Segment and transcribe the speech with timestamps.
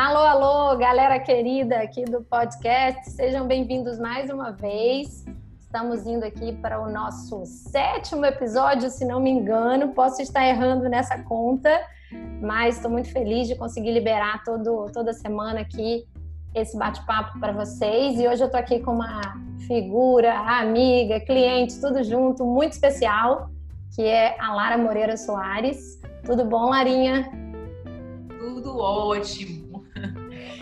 [0.00, 5.24] Alô, alô, galera querida aqui do podcast, sejam bem-vindos mais uma vez.
[5.58, 9.88] Estamos indo aqui para o nosso sétimo episódio, se não me engano.
[9.88, 11.84] Posso estar errando nessa conta,
[12.40, 16.06] mas estou muito feliz de conseguir liberar todo, toda semana aqui
[16.54, 18.20] esse bate-papo para vocês.
[18.20, 19.20] E hoje eu estou aqui com uma
[19.66, 23.50] figura, amiga, cliente, tudo junto, muito especial,
[23.96, 26.00] que é a Lara Moreira Soares.
[26.24, 27.28] Tudo bom, Larinha?
[28.38, 29.57] Tudo ótimo.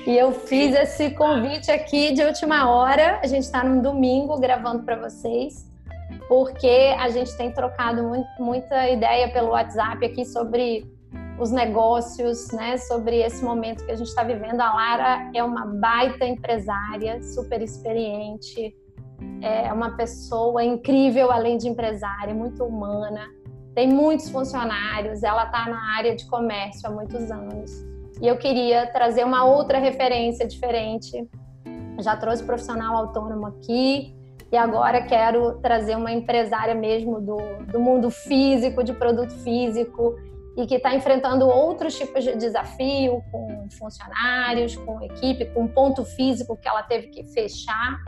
[0.06, 3.18] E eu fiz esse convite aqui de última hora.
[3.24, 5.68] A gente está num domingo gravando para vocês,
[6.28, 10.88] porque a gente tem trocado muito, muita ideia pelo WhatsApp aqui sobre
[11.40, 12.76] os negócios, né?
[12.76, 14.60] Sobre esse momento que a gente está vivendo.
[14.60, 18.76] A Lara é uma baita empresária, super experiente,
[19.42, 23.26] é uma pessoa incrível além de empresária, muito humana.
[23.74, 25.24] Tem muitos funcionários.
[25.24, 29.78] Ela está na área de comércio há muitos anos e eu queria trazer uma outra
[29.78, 31.28] referência diferente.
[31.98, 34.14] Já trouxe profissional autônomo aqui
[34.50, 37.36] e agora quero trazer uma empresária mesmo do,
[37.70, 40.14] do mundo físico, de produto físico
[40.56, 46.56] e que está enfrentando outros tipos de desafio com funcionários, com equipe, com ponto físico
[46.56, 47.98] que ela teve que fechar.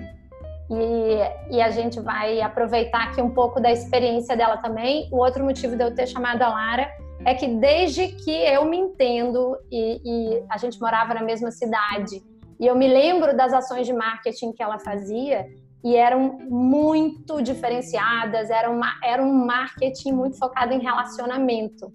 [0.71, 5.09] E, e, a gente vai aproveitar aqui um pouco da experiência dela também.
[5.11, 6.91] O outro motivo de eu ter chamado a Lara
[7.29, 12.23] é que desde que eu me entendo e, e, a gente morava na mesma cidade
[12.59, 15.47] e eu me lembro das ações de marketing que ela fazia
[15.85, 21.93] e eram muito diferenciadas, era, uma, era um marketing muito focado em relacionamento,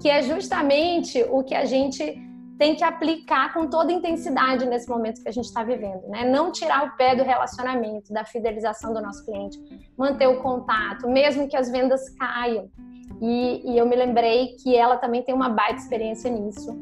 [0.00, 2.22] que é justamente o que a gente
[2.56, 6.24] tem que aplicar com toda intensidade nesse momento que a gente está vivendo, né?
[6.24, 9.58] Não tirar o pé do relacionamento, da fidelização do nosso cliente,
[9.98, 12.70] manter o contato, mesmo que as vendas caiam.
[13.20, 16.76] E, e, eu me lembrei que ela também tem uma baita experiência nisso.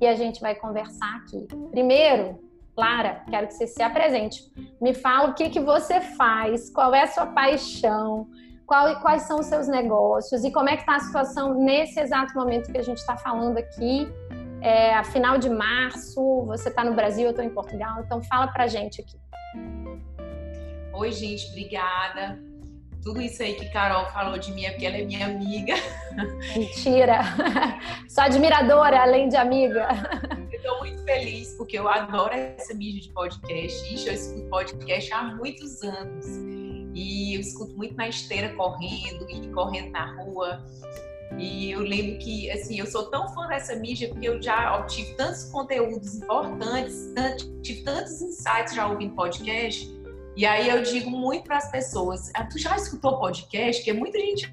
[0.00, 1.46] E a gente vai conversar aqui.
[1.70, 2.38] Primeiro,
[2.74, 4.42] Clara, quero que você se apresente.
[4.80, 8.28] Me fala o que, que você faz, qual é a sua paixão,
[8.66, 12.34] qual, quais são os seus negócios e como é que está a situação nesse exato
[12.34, 14.08] momento que a gente está falando aqui.
[14.62, 18.48] É, a final de março, você está no Brasil, eu estou em Portugal, então fala
[18.48, 19.18] pra gente aqui.
[20.92, 22.49] Oi, gente, obrigada
[23.02, 25.74] tudo isso aí que Carol falou de mim é porque ela é minha amiga.
[26.56, 27.20] Mentira!
[28.08, 29.88] Sou admiradora, além de amiga.
[30.52, 33.94] Estou muito feliz porque eu adoro essa mídia de podcast.
[33.94, 36.26] Ixi, eu escuto podcast há muitos anos.
[36.94, 40.62] E eu escuto muito na esteira correndo e correndo na rua.
[41.38, 45.14] E eu lembro que, assim, eu sou tão fã dessa mídia porque eu já obtive
[45.14, 47.14] tantos conteúdos importantes,
[47.62, 49.99] tive tantos insights já ouvindo podcast
[50.36, 53.82] e aí eu digo muito para as pessoas: ah, tu já escutou podcast?
[53.82, 54.52] Porque muita gente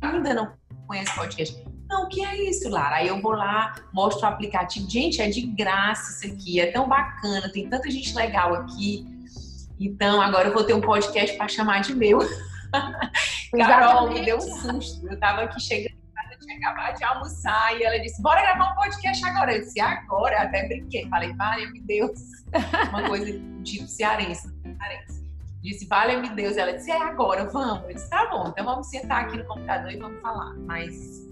[0.00, 0.52] ainda não
[0.86, 1.64] conhece podcast.
[1.88, 2.96] Não, o que é isso, Lara?
[2.96, 4.88] Aí eu vou lá, mostro o aplicativo.
[4.88, 9.04] Gente, é de graça isso aqui, é tão bacana, tem tanta gente legal aqui.
[9.78, 12.20] Então, agora eu vou ter um podcast para chamar de meu.
[13.56, 15.06] Carol, me deu um susto.
[15.06, 15.99] Eu estava aqui chegando
[16.50, 19.54] tinha acabado de almoçar e ela disse: Bora gravar um podcast agora.
[19.54, 20.42] Eu disse: Agora?
[20.42, 21.08] Até brinquei.
[21.08, 22.20] Falei: Vale, meu Deus.
[22.90, 24.48] Uma coisa tipo cearense.
[24.62, 25.24] cearense.
[25.62, 26.56] Disse: Vale, meu Deus.
[26.56, 27.84] Ela disse: É agora, vamos.
[27.88, 30.54] Eu disse: Tá bom, então vamos sentar aqui no computador e vamos falar.
[30.58, 31.28] Mas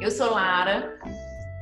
[0.00, 0.98] eu sou Lara.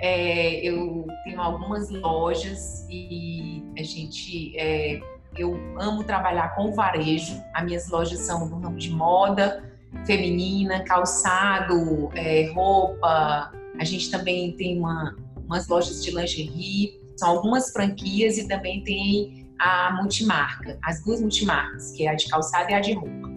[0.00, 4.56] É, eu tenho algumas lojas e a gente.
[4.58, 5.00] É,
[5.36, 7.40] eu amo trabalhar com varejo.
[7.54, 9.67] As minhas lojas são no ramo de moda,
[10.04, 13.52] feminina, calçado, é, roupa.
[13.78, 15.16] A gente também tem uma,
[15.46, 21.90] umas lojas de lingerie, são algumas franquias e também tem a multimarca, as duas multimarcas,
[21.92, 23.28] que é a de calçado e a de roupa.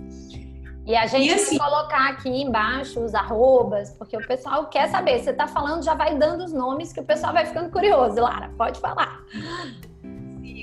[0.86, 5.20] E a gente e assim, colocar aqui embaixo os arrobas, porque o pessoal quer saber.
[5.20, 8.20] Você está falando, já vai dando os nomes que o pessoal vai ficando curioso.
[8.20, 9.24] Lara, pode falar.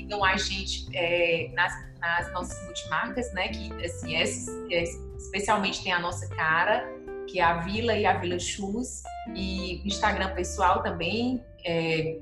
[0.09, 3.49] Sigam a gente é, nas, nas nossas multimarcas, né?
[3.49, 4.15] Que assim,
[5.15, 6.83] especialmente tem a nossa cara,
[7.27, 9.03] que é a Vila e a Vila Shoes,
[9.35, 11.43] e Instagram pessoal também.
[11.63, 12.17] É...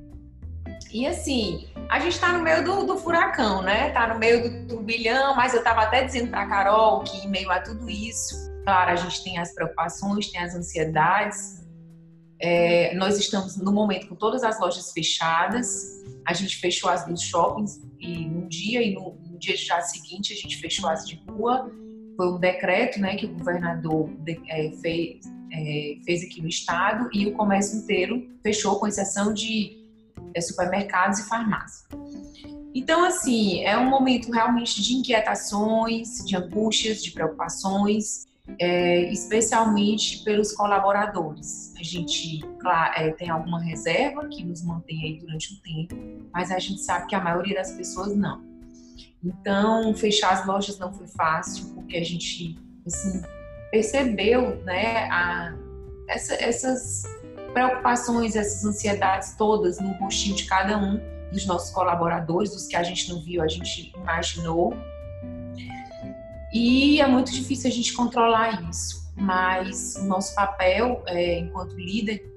[0.92, 3.90] E assim, a gente está no meio do, do, furacão, né?
[3.92, 7.50] Tá no meio do turbilhão, mas eu estava até dizendo para Carol que em meio
[7.50, 8.36] a tudo isso,
[8.66, 11.56] claro, a gente tem as preocupações, tem as ansiedades.
[12.39, 16.04] É, nós estamos no momento com todas as lojas fechadas.
[16.25, 20.34] A gente fechou as dos shoppings e num dia e no, no dia já seguinte
[20.34, 21.72] a gente fechou as de rua
[22.18, 24.10] foi um decreto né, que o governador
[24.50, 25.22] é, fez,
[25.54, 29.78] é, fez aqui no estado e o comércio inteiro fechou, com exceção de
[30.33, 31.88] é, supermercados e farmácias.
[32.74, 38.25] Então, assim, é um momento realmente de inquietações, de angústias, de preocupações.
[38.60, 41.74] É, especialmente pelos colaboradores.
[41.78, 46.52] A gente claro, é, tem alguma reserva que nos mantém aí durante um tempo, mas
[46.52, 48.46] a gente sabe que a maioria das pessoas não.
[49.24, 53.22] Então, fechar as lojas não foi fácil, porque a gente assim,
[53.72, 55.54] percebeu né, a,
[56.08, 57.04] essa, essas
[57.54, 61.00] preocupações, essas ansiedades todas no rostinho de cada um
[61.32, 64.74] dos nossos colaboradores, dos que a gente não viu, a gente imaginou.
[66.59, 72.33] E é muito difícil a gente controlar isso, mas o nosso papel é, enquanto líder,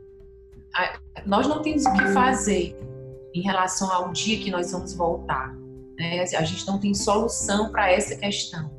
[1.25, 2.79] nós não temos o que fazer
[3.35, 5.57] em relação ao dia que nós vamos voltar.
[5.99, 6.21] Né?
[6.21, 8.71] A gente não tem solução para essa questão.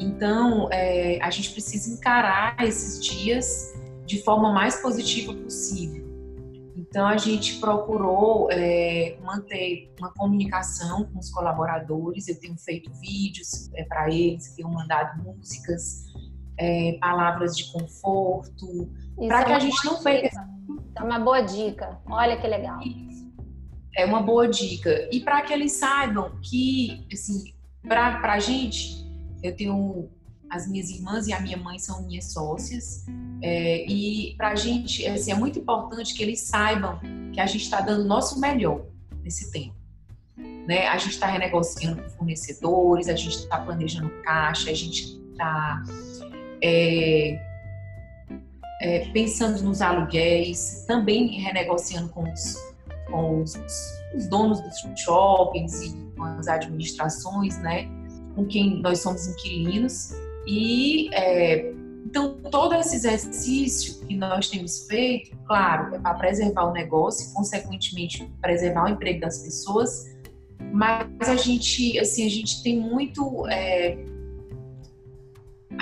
[0.00, 3.74] Então, é, a gente precisa encarar esses dias
[4.06, 6.03] de forma mais positiva possível.
[6.94, 12.28] Então, a gente procurou é, manter uma comunicação com os colaboradores.
[12.28, 16.04] Eu tenho feito vídeos é, para eles, tenho mandado músicas,
[16.56, 18.92] é, palavras de conforto,
[19.26, 20.48] para que a gente não perca.
[20.96, 21.98] É uma boa dica.
[22.06, 22.78] Olha que legal.
[23.96, 25.08] É uma boa dica.
[25.10, 27.54] E para que eles saibam que, assim,
[27.88, 29.04] para a gente,
[29.42, 30.08] eu tenho
[30.50, 33.04] as minhas irmãs e a minha mãe são minhas sócias.
[33.42, 36.98] É, e para a gente, assim, é muito importante que eles saibam
[37.32, 38.84] que a gente está dando o nosso melhor
[39.22, 39.74] nesse tempo.
[40.36, 40.86] Né?
[40.88, 45.82] A gente está renegociando com fornecedores, a gente está planejando caixa, a gente está
[46.62, 47.38] é,
[48.80, 52.56] é, pensando nos aluguéis, também renegociando com os,
[53.10, 53.54] com os,
[54.14, 57.88] os donos dos shoppings e com as administrações, né?
[58.34, 60.12] com quem nós somos inquilinos.
[60.46, 61.72] E é,
[62.04, 68.30] então todo esse exercício que nós temos feito, claro, é para preservar o negócio, consequentemente
[68.40, 70.14] preservar o emprego das pessoas,
[70.72, 73.96] mas a gente, assim, a gente tem muito, é,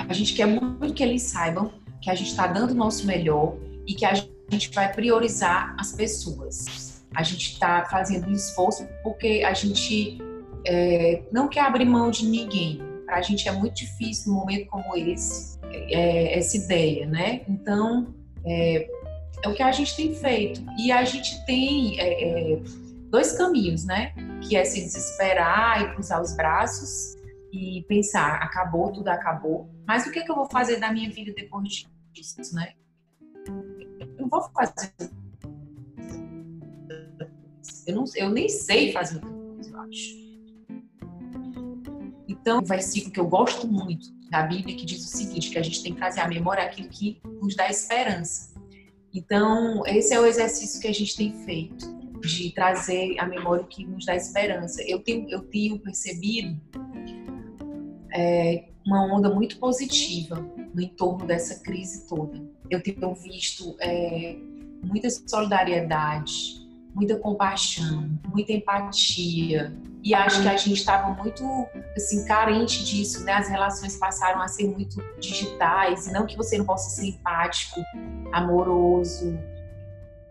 [0.07, 1.71] a gente quer muito que eles saibam
[2.01, 3.55] que a gente está dando o nosso melhor
[3.87, 7.03] e que a gente vai priorizar as pessoas.
[7.15, 10.17] A gente está fazendo um esforço porque a gente
[10.65, 12.81] é, não quer abrir mão de ninguém.
[13.05, 17.41] Para a gente é muito difícil num momento como esse, é, essa ideia, né?
[17.47, 18.13] Então,
[18.45, 18.89] é,
[19.43, 20.63] é, o que a gente tem feito.
[20.77, 22.61] E a gente tem é, é,
[23.09, 24.13] dois caminhos, né?
[24.41, 27.15] Que é se desesperar e cruzar os braços
[27.51, 29.69] e pensar, acabou, tudo acabou.
[29.85, 32.73] Mas o que, é que eu vou fazer da minha vida depois disso, né?
[34.17, 34.93] Eu vou fazer.
[37.85, 40.22] Eu, não, eu nem sei fazer outra coisa, eu acho.
[42.43, 45.61] Então, um versículo que eu gosto muito da Bíblia que diz o seguinte, que a
[45.61, 48.53] gente tem que trazer à memória aquilo que nos dá esperança.
[49.13, 51.87] Então, esse é o exercício que a gente tem feito,
[52.19, 54.83] de trazer à memória o que nos dá esperança.
[54.85, 56.59] Eu tenho, eu tenho percebido
[58.13, 60.35] é, uma onda muito positiva
[60.75, 62.45] no entorno dessa crise toda.
[62.69, 64.35] Eu tenho visto é,
[64.83, 66.62] muita solidariedade,
[66.93, 69.73] muita compaixão, muita empatia.
[70.03, 71.43] E acho que a gente estava muito
[71.95, 73.33] assim carente disso, né?
[73.33, 77.79] As relações passaram a ser muito digitais, e não que você não possa ser empático,
[78.33, 79.39] amoroso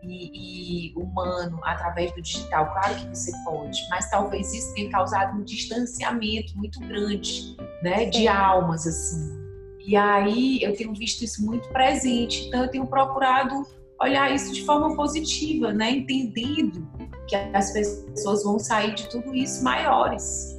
[0.02, 2.70] e, e humano através do digital.
[2.72, 8.04] Claro que você pode, mas talvez isso tenha causado um distanciamento muito grande, né?
[8.06, 9.40] De almas assim.
[9.84, 13.66] E aí eu tenho visto isso muito presente, então eu tenho procurado
[14.02, 15.90] olhar isso de forma positiva, né?
[15.90, 16.86] Entendendo
[17.28, 20.56] que as pessoas vão sair de tudo isso maiores.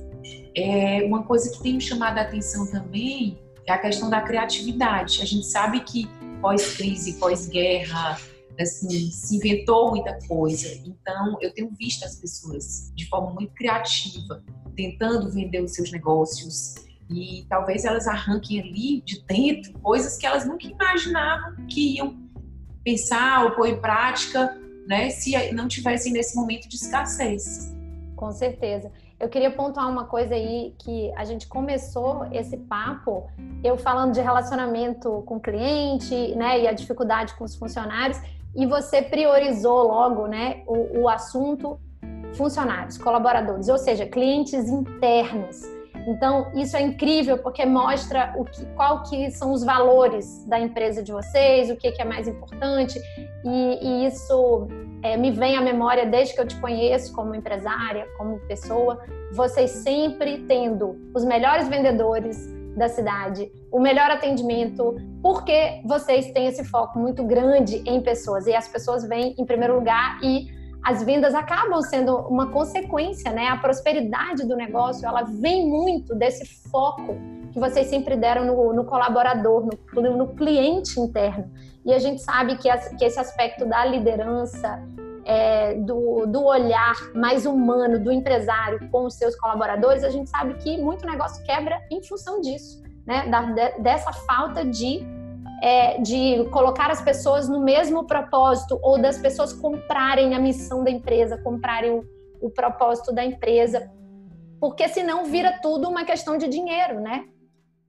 [0.55, 5.21] É uma coisa que tem me chamado a atenção também é a questão da criatividade.
[5.21, 6.07] A gente sabe que
[6.41, 8.17] pós-crise, pós-guerra,
[8.59, 10.67] assim, se inventou muita coisa.
[10.85, 14.43] Então, eu tenho visto as pessoas de forma muito criativa,
[14.75, 16.75] tentando vender os seus negócios,
[17.09, 22.22] e talvez elas arranquem ali de dentro coisas que elas nunca imaginavam que iam
[22.83, 27.73] pensar ou pôr em prática, né, se não tivessem nesse momento de escassez.
[28.15, 28.91] Com certeza.
[29.19, 33.29] Eu queria pontuar uma coisa aí que a gente começou esse papo,
[33.63, 38.19] eu falando de relacionamento com o cliente, né, e a dificuldade com os funcionários,
[38.55, 41.79] e você priorizou logo, né, o, o assunto
[42.33, 45.72] funcionários, colaboradores, ou seja, clientes internos.
[46.07, 51.01] Então, isso é incrível porque mostra o que, qual que são os valores da empresa
[51.01, 52.99] de vocês, o que, que é mais importante,
[53.45, 54.67] e, e isso
[55.01, 58.99] é, me vem à memória desde que eu te conheço como empresária, como pessoa,
[59.33, 66.63] vocês sempre tendo os melhores vendedores da cidade, o melhor atendimento, porque vocês têm esse
[66.63, 68.47] foco muito grande em pessoas.
[68.47, 70.47] E as pessoas vêm em primeiro lugar e
[70.83, 73.47] as vendas acabam sendo uma consequência, né?
[73.47, 77.15] A prosperidade do negócio, ela vem muito desse foco
[77.53, 81.49] que vocês sempre deram no, no colaborador, no, no, cliente interno.
[81.85, 84.83] E a gente sabe que, as, que esse aspecto da liderança,
[85.23, 90.55] é, do, do olhar mais humano do empresário com os seus colaboradores, a gente sabe
[90.55, 93.29] que muito negócio quebra em função disso, né?
[93.29, 95.05] Da, de, dessa falta de
[95.63, 100.91] é, de colocar as pessoas no mesmo propósito ou das pessoas comprarem a missão da
[100.91, 102.03] empresa, comprarem o,
[102.41, 103.89] o propósito da empresa,
[104.59, 107.23] porque senão vira tudo uma questão de dinheiro, né?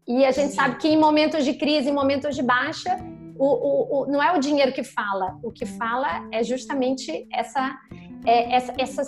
[0.07, 0.55] E a gente Sim.
[0.55, 2.97] sabe que em momentos de crise, em momentos de baixa,
[3.37, 7.77] o, o, o, não é o dinheiro que fala, o que fala é justamente essa,
[8.25, 9.03] é, essa, essa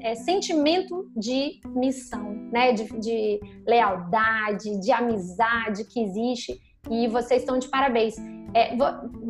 [0.00, 2.72] é, sentimento de missão, né?
[2.72, 6.58] De, de, lealdade, de amizade que existe
[6.90, 8.16] e vocês estão de parabéns.
[8.54, 8.76] É,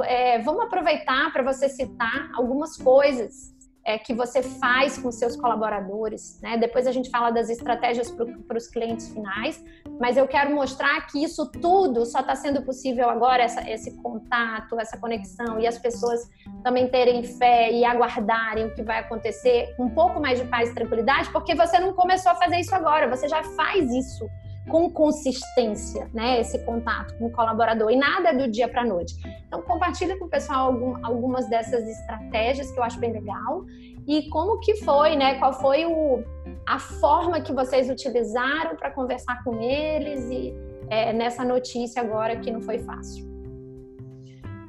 [0.04, 6.40] é, vamos aproveitar para você citar algumas coisas é, que você faz com seus colaboradores.
[6.42, 6.56] Né?
[6.56, 9.62] Depois a gente fala das estratégias para os clientes finais,
[10.00, 14.78] mas eu quero mostrar que isso tudo só está sendo possível agora, essa, esse contato,
[14.80, 16.30] essa conexão, e as pessoas
[16.62, 20.70] também terem fé e aguardarem o que vai acontecer com um pouco mais de paz
[20.70, 24.26] e tranquilidade, porque você não começou a fazer isso agora, você já faz isso
[24.68, 29.14] com consistência, né, esse contato com o colaborador e nada do dia para noite.
[29.46, 33.64] Então compartilha com o pessoal algum, algumas dessas estratégias que eu acho bem legal
[34.06, 35.38] e como que foi, né?
[35.38, 36.22] Qual foi o,
[36.66, 40.54] a forma que vocês utilizaram para conversar com eles e
[40.88, 43.32] é, nessa notícia agora que não foi fácil.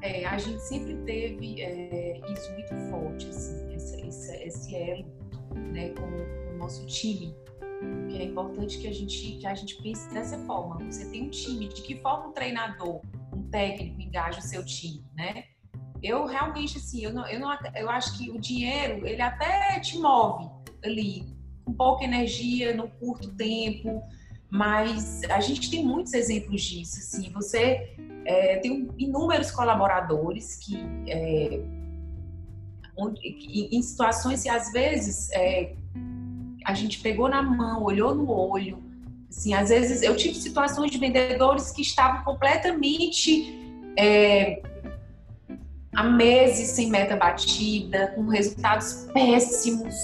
[0.01, 5.05] É, a gente sempre teve é, isso muito forte, assim, esse, esse elo
[5.55, 7.35] né, com o nosso time
[8.09, 10.83] que é importante que a gente que a gente pense dessa forma.
[10.85, 13.01] Você tem um time, de que forma um treinador,
[13.33, 15.45] um técnico engaja o seu time, né?
[16.01, 19.97] Eu realmente assim, eu não, eu não, eu acho que o dinheiro ele até te
[19.97, 20.49] move
[20.83, 21.25] ali
[21.63, 24.03] com pouca energia no curto tempo,
[24.49, 26.99] mas a gente tem muitos exemplos disso.
[26.99, 30.77] Assim, você é, tem inúmeros colaboradores que
[31.07, 31.59] é,
[32.97, 35.75] em situações que às vezes é,
[36.65, 38.83] a gente pegou na mão, olhou no olho.
[39.29, 43.53] Assim, às vezes eu tive situações de vendedores que estavam completamente
[43.97, 44.61] é,
[45.95, 49.95] há meses sem meta batida, com resultados péssimos.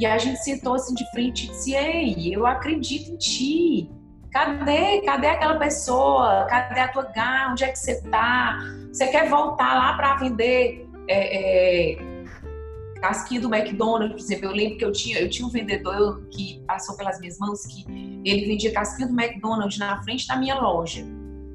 [0.00, 3.90] E a gente sentou assim de frente e disse: Ei, eu acredito em ti.
[4.32, 5.02] Cadê?
[5.02, 6.46] Cadê aquela pessoa?
[6.48, 7.52] Cadê a tua garra?
[7.52, 8.58] Onde é que você tá?
[8.92, 12.09] Você quer voltar lá para vender é, é,
[13.00, 16.62] casquinha do McDonald's, por exemplo, eu lembro que eu tinha, eu tinha um vendedor que
[16.66, 17.84] passou pelas minhas mãos que
[18.24, 21.04] ele vendia casquinha do McDonald's na frente da minha loja.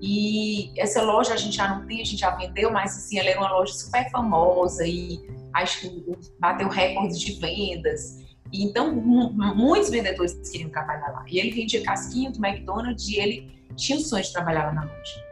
[0.01, 3.29] E essa loja a gente já não tem, a gente já vendeu, mas assim, ela
[3.29, 5.19] era uma loja super famosa e
[5.53, 6.05] acho que
[6.39, 8.19] bateu recordes de vendas.
[8.51, 11.25] E, então, muitos vendedores queriam trabalhar lá.
[11.27, 14.83] E ele vendia casquinha do McDonald's e ele tinha o sonho de trabalhar lá na
[14.83, 15.25] loja.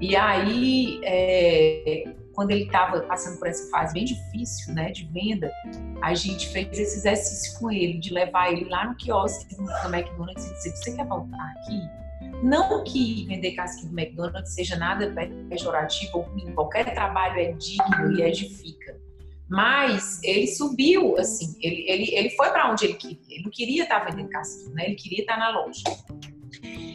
[0.00, 2.04] E aí, é,
[2.34, 5.52] quando ele estava passando por essa fase bem difícil, né, de venda,
[6.02, 9.62] a gente fez esse exercício com ele, de levar ele lá no quiosque do
[9.94, 11.80] McDonald's e dizer: Você quer voltar aqui?
[12.42, 15.12] Não que vender casquinha do McDonald's seja nada
[15.48, 19.00] pejorativo ou ruim, qualquer trabalho é digno e edifica.
[19.48, 23.18] Mas ele subiu, assim, ele, ele, ele foi para onde ele queria.
[23.28, 24.86] Ele não queria estar vendendo casquinha, né?
[24.86, 25.82] ele queria estar na loja.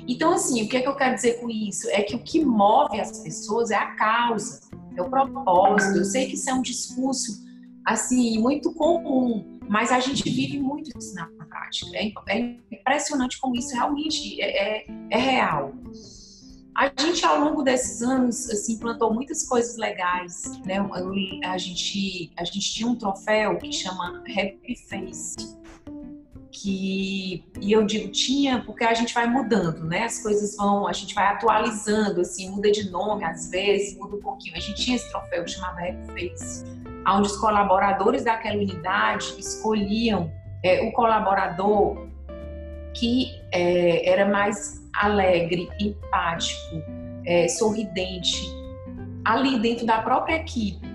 [0.07, 1.87] Então, assim, o que, é que eu quero dizer com isso?
[1.89, 4.66] É que o que move as pessoas é a causa
[5.01, 5.97] o propósito.
[5.97, 7.45] Eu sei que isso é um discurso
[7.85, 11.91] assim muito comum, mas a gente vive muito isso na prática.
[11.95, 15.73] É, é impressionante como isso realmente é, é, é, real.
[16.75, 20.77] A gente ao longo desses anos assim plantou muitas coisas legais, né?
[21.45, 25.57] A gente a gente tinha um troféu que chama Happy Face
[26.51, 30.03] que e eu digo tinha porque a gente vai mudando, né?
[30.03, 34.21] As coisas vão, a gente vai atualizando, assim, muda de nome às vezes, muda um
[34.21, 34.55] pouquinho.
[34.55, 35.77] A gente tinha esse troféu que chamava
[36.07, 36.65] Face,
[37.07, 40.31] onde os colaboradores daquela unidade escolhiam
[40.63, 42.07] é, o colaborador
[42.93, 46.81] que é, era mais alegre, empático,
[47.25, 48.41] é, sorridente,
[49.23, 50.87] ali dentro da própria equipe.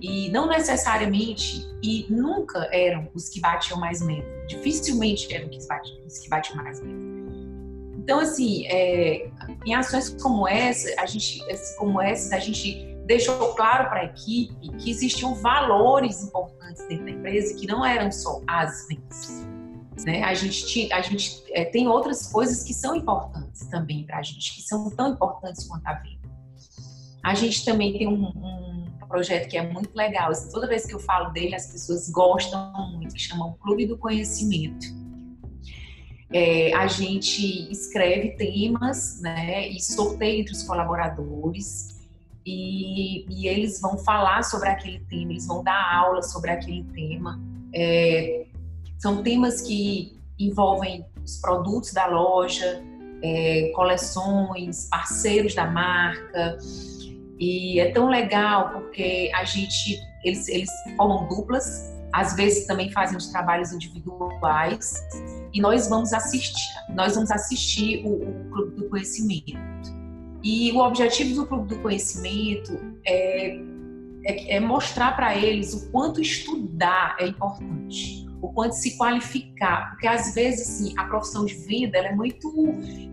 [0.00, 4.33] E não necessariamente, e nunca eram os que batiam mais medo.
[4.46, 6.80] Dificilmente eram os que os que batiam mais.
[7.96, 9.30] Então, assim, é,
[9.64, 11.42] em ações como essa, a gente,
[11.78, 17.10] como essa, a gente deixou claro para a equipe que existiam valores importantes dentro da
[17.10, 19.46] empresa que não eram só as vendas.
[20.04, 20.22] Né?
[20.22, 24.54] A gente, a gente é, tem outras coisas que são importantes também para a gente,
[24.54, 26.28] que são tão importantes quanto a venda.
[27.22, 28.63] A gente também tem um, um
[29.06, 30.30] projeto que é muito legal.
[30.30, 33.98] Assim, toda vez que eu falo dele, as pessoas gostam muito, que o Clube do
[33.98, 34.86] Conhecimento.
[36.32, 41.94] é, a gente escreve temas, né, e sorteia entre os colaboradores.
[42.46, 47.40] E, e, eles vão falar sobre aquele tema, eles vão dar aula sobre aquele tema.
[47.74, 48.46] É,
[48.98, 52.82] são temas que envolvem os produtos da loja,
[53.22, 56.58] é, coleções, parceiros da marca.
[57.38, 63.16] E é tão legal porque a gente, eles, eles formam duplas, às vezes também fazem
[63.16, 64.94] os trabalhos individuais
[65.52, 69.58] e nós vamos assistir, nós vamos assistir o, o Clube do Conhecimento.
[70.42, 73.58] E o objetivo do Clube do Conhecimento é,
[74.26, 80.06] é, é mostrar para eles o quanto estudar é importante, o quanto se qualificar, porque
[80.06, 82.52] às vezes assim, a profissão de venda é muito,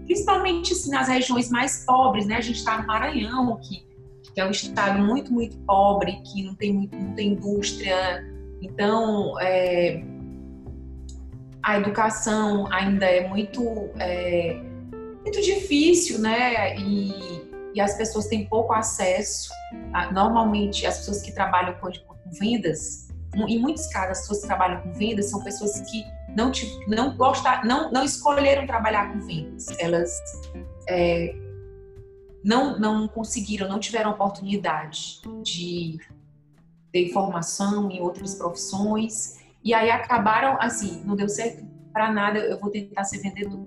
[0.06, 2.36] principalmente assim, nas regiões mais pobres, né?
[2.36, 3.84] A gente está no Maranhão, que,
[4.34, 8.24] que é um estado muito, muito pobre, que não tem, não tem indústria,
[8.62, 10.04] então, é,
[11.64, 14.62] a educação ainda é muito, é,
[15.22, 16.78] muito difícil, né?
[16.78, 17.42] E,
[17.74, 19.50] e, as pessoas têm pouco acesso.
[20.14, 24.82] Normalmente, as pessoas que trabalham com, com vendas, em muitos casos, as pessoas que trabalham
[24.82, 26.52] com vendas são pessoas que não,
[26.88, 29.68] não, gostar, não, não escolheram trabalhar com vendas.
[29.80, 30.22] Elas
[30.88, 31.34] é,
[32.44, 36.00] não, não conseguiram, não tiveram oportunidade de
[36.92, 42.60] ter formação em outras profissões e aí acabaram assim, não deu certo para nada, eu
[42.60, 43.66] vou tentar ser vendedor.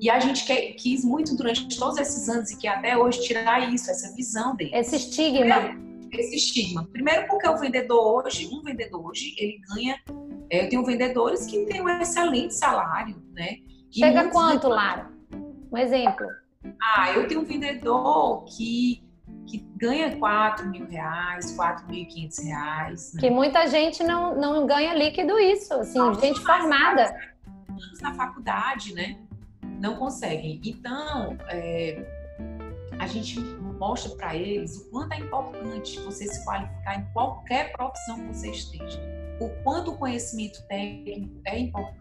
[0.00, 3.72] E a gente quer, quis muito durante todos esses anos e que até hoje tirar
[3.72, 4.70] isso, essa visão dele.
[4.72, 5.76] Esse estigma.
[6.12, 6.86] esse estigma.
[6.86, 10.00] Primeiro porque o vendedor hoje, um vendedor hoje, ele ganha.
[10.48, 13.58] É, eu tenho vendedores que têm um excelente salário, né?
[13.94, 15.10] E Chega quanto, Lara?
[15.70, 16.26] Um exemplo.
[16.80, 19.02] Ah, eu tenho um vendedor que
[19.46, 23.14] que ganha 4 mil reais, 4.500 reais.
[23.14, 23.20] Né?
[23.20, 27.12] Que muita gente não, não ganha líquido isso, assim, gente formada.
[28.00, 29.18] Na faculdade, né?
[29.80, 30.60] Não conseguem.
[30.64, 32.06] Então, é,
[32.98, 38.20] a gente mostra para eles o quanto é importante você se qualificar em qualquer profissão
[38.20, 39.00] que você esteja.
[39.40, 42.00] O quanto o conhecimento técnico é importante.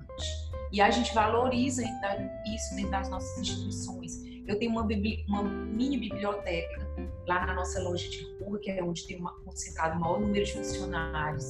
[0.72, 4.29] E a gente valoriza isso dentro das nossas instituições.
[4.50, 4.82] Eu tenho uma,
[5.28, 6.88] uma mini biblioteca
[7.28, 10.44] lá na nossa loja de rua, que é onde tem uma, concentrado o maior número
[10.44, 11.46] de funcionários.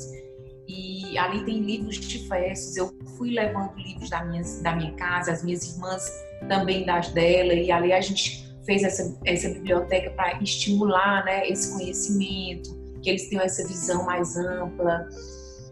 [0.67, 2.75] E ali tem livros diversos.
[2.75, 6.11] Eu fui levando livros da minha, da minha casa, as minhas irmãs
[6.49, 11.71] também das dela, e ali a gente fez essa, essa biblioteca para estimular né, esse
[11.71, 15.07] conhecimento, que eles tenham essa visão mais ampla.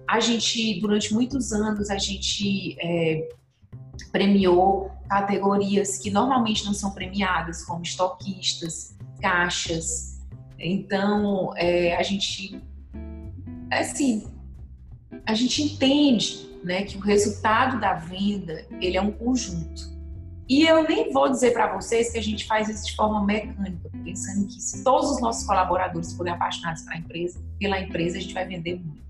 [0.08, 3.28] A gente, durante muitos anos, a gente é,
[4.14, 10.20] premiou categorias que normalmente não são premiadas, como estoquistas, caixas.
[10.60, 12.62] Então, é, a gente,
[13.72, 14.28] assim,
[15.26, 19.96] a gente entende né, que o resultado da venda ele é um conjunto.
[20.50, 23.90] E eu nem vou dizer para vocês que a gente faz isso de forma mecânica,
[24.04, 28.34] pensando que se todos os nossos colaboradores forem apaixonados pela empresa, pela empresa, a gente
[28.34, 29.04] vai vender muito.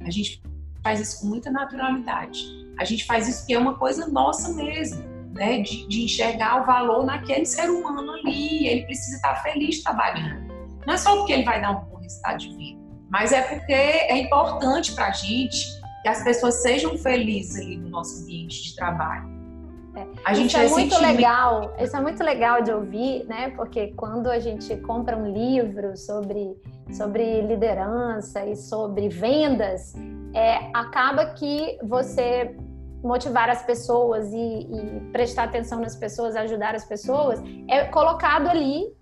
[0.00, 0.40] A gente
[0.82, 2.44] faz isso com muita naturalidade.
[2.78, 6.66] A gente faz isso porque é uma coisa nossa mesmo né, de, de, enxergar o
[6.66, 8.66] valor naquele ser humano ali.
[8.68, 10.52] Ele precisa estar feliz trabalhando.
[10.86, 13.72] Não é só porque ele vai dar um bom resultado de vida, mas é porque
[13.72, 15.66] é importante para a gente
[16.02, 19.34] que as pessoas sejam felizes ali no nosso ambiente de trabalho.
[19.96, 20.06] É.
[20.24, 23.50] A gente isso é muito legal, isso é muito legal de ouvir, né?
[23.50, 26.56] Porque quando a gente compra um livro sobre,
[26.92, 29.94] sobre liderança e sobre vendas,
[30.34, 32.56] é, acaba que você
[33.04, 38.96] motivar as pessoas e, e, prestar atenção nas pessoas, ajudar as pessoas, é colocado ali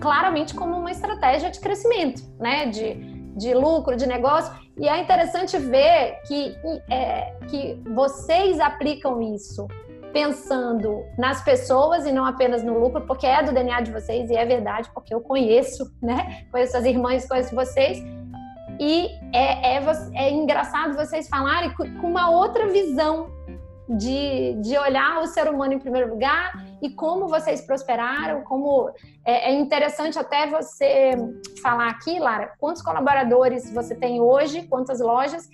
[0.00, 2.66] claramente como uma estratégia de crescimento, né?
[2.66, 2.94] De,
[3.36, 4.52] de lucro, de negócio.
[4.78, 6.54] E é interessante ver que,
[6.90, 9.66] é, que vocês aplicam isso
[10.12, 14.36] pensando nas pessoas e não apenas no lucro, porque é do DNA de vocês e
[14.36, 16.46] é verdade, porque eu conheço, né?
[16.50, 18.02] Conheço as irmãs, conheço vocês.
[18.78, 19.82] E é, é,
[20.14, 23.35] é engraçado vocês falarem com uma outra visão
[23.88, 28.90] de, de olhar o ser humano em primeiro lugar e como vocês prosperaram, como
[29.24, 31.12] é, é, interessante até você
[31.62, 35.48] falar aqui, Lara, quantos colaboradores você tem hoje, quantas lojas,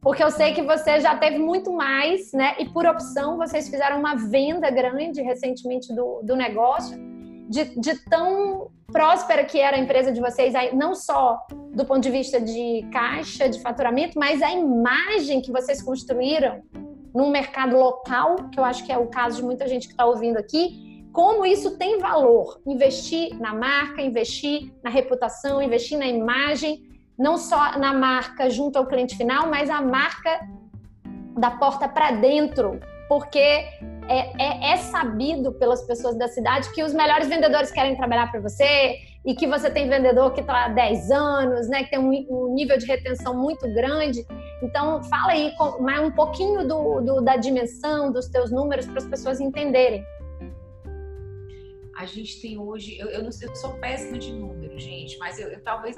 [0.00, 2.54] porque eu sei que você já teve muito mais, né?
[2.58, 6.98] E por opção vocês fizeram uma venda grande recentemente do, do negócio,
[7.48, 11.38] de, de tão próspera que era a empresa de vocês, não só
[11.72, 16.62] do ponto de vista de caixa, de faturamento, mas a imagem que vocês construíram
[17.14, 20.04] num mercado local, que eu acho que é o caso de muita gente que está
[20.04, 22.60] ouvindo aqui, como isso tem valor.
[22.66, 26.82] Investir na marca, investir na reputação, investir na imagem,
[27.16, 30.40] não só na marca junto ao cliente final, mas a marca
[31.38, 36.92] da porta para dentro, porque é, é, é, sabido pelas pessoas da cidade que os
[36.92, 41.10] melhores vendedores querem trabalhar para você e que você tem vendedor que está há 10
[41.10, 44.26] anos, né, que tem um, um, nível de retenção muito grande.
[44.62, 49.06] Então, fala aí mais um pouquinho do, do, da dimensão dos teus números para as
[49.06, 50.04] pessoas entenderem.
[51.96, 55.38] A gente tem hoje, eu, eu, não sei, eu sou péssima de números, gente, mas
[55.38, 55.96] eu, eu talvez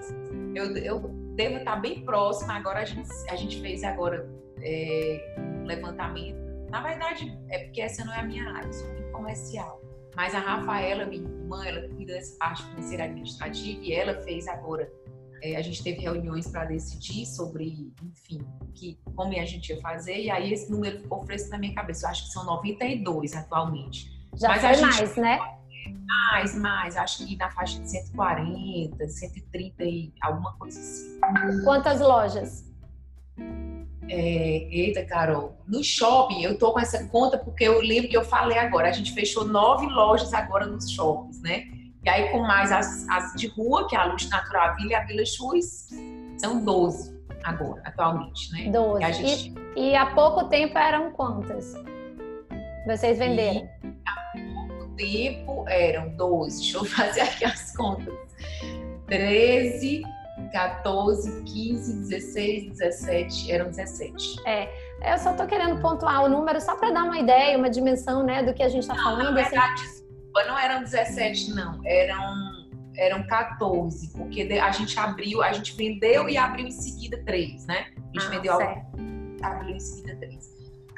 [0.54, 1.00] eu, eu
[1.34, 2.54] devo estar bem próxima.
[2.54, 4.28] Agora a gente, a gente fez agora
[4.62, 8.88] é, um levantamento na verdade, é porque essa não é a minha área, eu sou
[9.12, 9.80] comercial.
[10.16, 14.90] Mas a Rafaela, minha irmã, ela cuida dessa parte financeira administrativa e ela fez agora.
[15.42, 18.40] É, a gente teve reuniões para decidir sobre, enfim,
[18.74, 22.06] que, como a gente ia fazer, e aí esse número ficou fresco na minha cabeça.
[22.06, 24.10] Eu acho que são 92 atualmente.
[24.34, 25.38] Já Mas foi gente, mais, né?
[26.06, 26.96] Mais, mais.
[26.96, 31.20] Acho que na faixa de 140, 130 e alguma coisa assim.
[31.62, 32.64] Quantas lojas?
[34.08, 38.24] É, eita, Carol, no shopping eu tô com essa conta porque eu lembro que eu
[38.24, 41.64] falei agora, a gente fechou nove lojas agora nos shoppings, né?
[42.04, 44.94] E aí com mais as, as de rua, que é a Luz Natural Vila e
[44.94, 45.88] a Vila Chus,
[46.38, 48.70] são 12 agora, atualmente, né?
[48.70, 49.04] 12.
[49.04, 49.54] E, gente...
[49.76, 51.74] e, e, há pouco tempo eram quantas?
[52.86, 53.68] Vocês venderam?
[53.82, 58.14] E há pouco tempo eram 12, deixa eu fazer aqui as contas.
[59.06, 60.02] 13,
[60.56, 64.40] 14, 15, 16, 17, eram 17.
[64.46, 64.66] É,
[65.12, 68.42] eu só tô querendo pontuar o número só para dar uma ideia, uma dimensão, né,
[68.42, 69.34] do que a gente está falando.
[69.34, 69.50] Na assim.
[69.50, 70.48] verdade, assim.
[70.48, 72.56] não eram 17, não, eram
[72.96, 77.88] eram 14, porque a gente abriu, a gente vendeu e abriu em seguida três, né?
[77.94, 78.86] A gente ah, vendeu certo.
[79.42, 80.56] abriu em seguida três.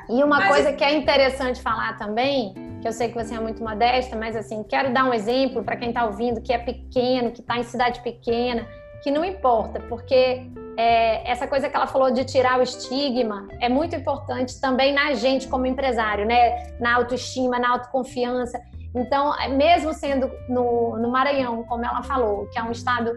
[0.08, 3.40] E uma mas coisa que é interessante falar também, que eu sei que você é
[3.40, 7.32] muito modesta, mas assim, quero dar um exemplo para quem está ouvindo, que é pequeno,
[7.32, 8.64] que está em cidade pequena,
[9.02, 13.68] que não importa, porque é, essa coisa que ela falou de tirar o estigma é
[13.68, 16.76] muito importante também na gente como empresário, né?
[16.78, 18.60] Na autoestima, na autoconfiança.
[18.94, 23.12] Então, mesmo sendo no, no Maranhão, como ela falou, que é um estado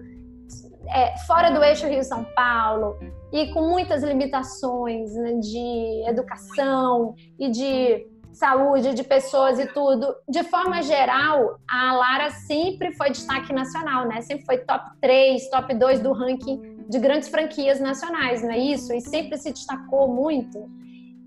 [0.89, 2.97] é, fora do eixo Rio-São Paulo
[3.31, 10.15] e com muitas limitações né, de educação e de saúde de pessoas e tudo.
[10.27, 14.21] De forma geral, a Lara sempre foi destaque nacional, né?
[14.21, 18.93] Sempre foi top 3, top 2 do ranking de grandes franquias nacionais, não é isso?
[18.93, 20.69] E sempre se destacou muito.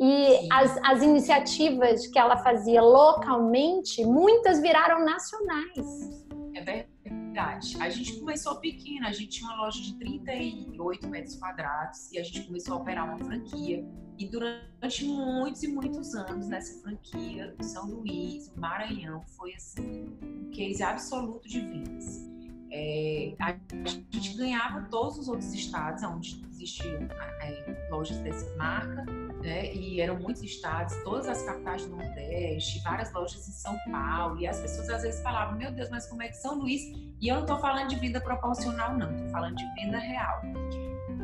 [0.00, 6.26] E as, as iniciativas que ela fazia localmente, muitas viraram nacionais.
[6.54, 7.23] É verdade
[7.80, 12.22] A gente começou pequena, a gente tinha uma loja de 38 metros quadrados e a
[12.22, 13.84] gente começou a operar uma franquia.
[14.16, 20.82] E durante muitos e muitos anos nessa franquia, São Luís, Maranhão, foi assim, um case
[20.82, 22.33] absoluto de vendas.
[22.76, 23.54] É, a
[24.10, 27.08] gente ganhava todos os outros estados onde existiam
[27.40, 29.04] é, lojas dessa marca,
[29.40, 29.72] né?
[29.72, 34.40] E eram muitos estados, todas as capitais do Nordeste, várias lojas em São Paulo.
[34.40, 36.82] E as pessoas às vezes falavam: Meu Deus, mas como é que São Luís?
[37.20, 40.42] E eu não estou falando de venda proporcional, não, estou falando de venda real.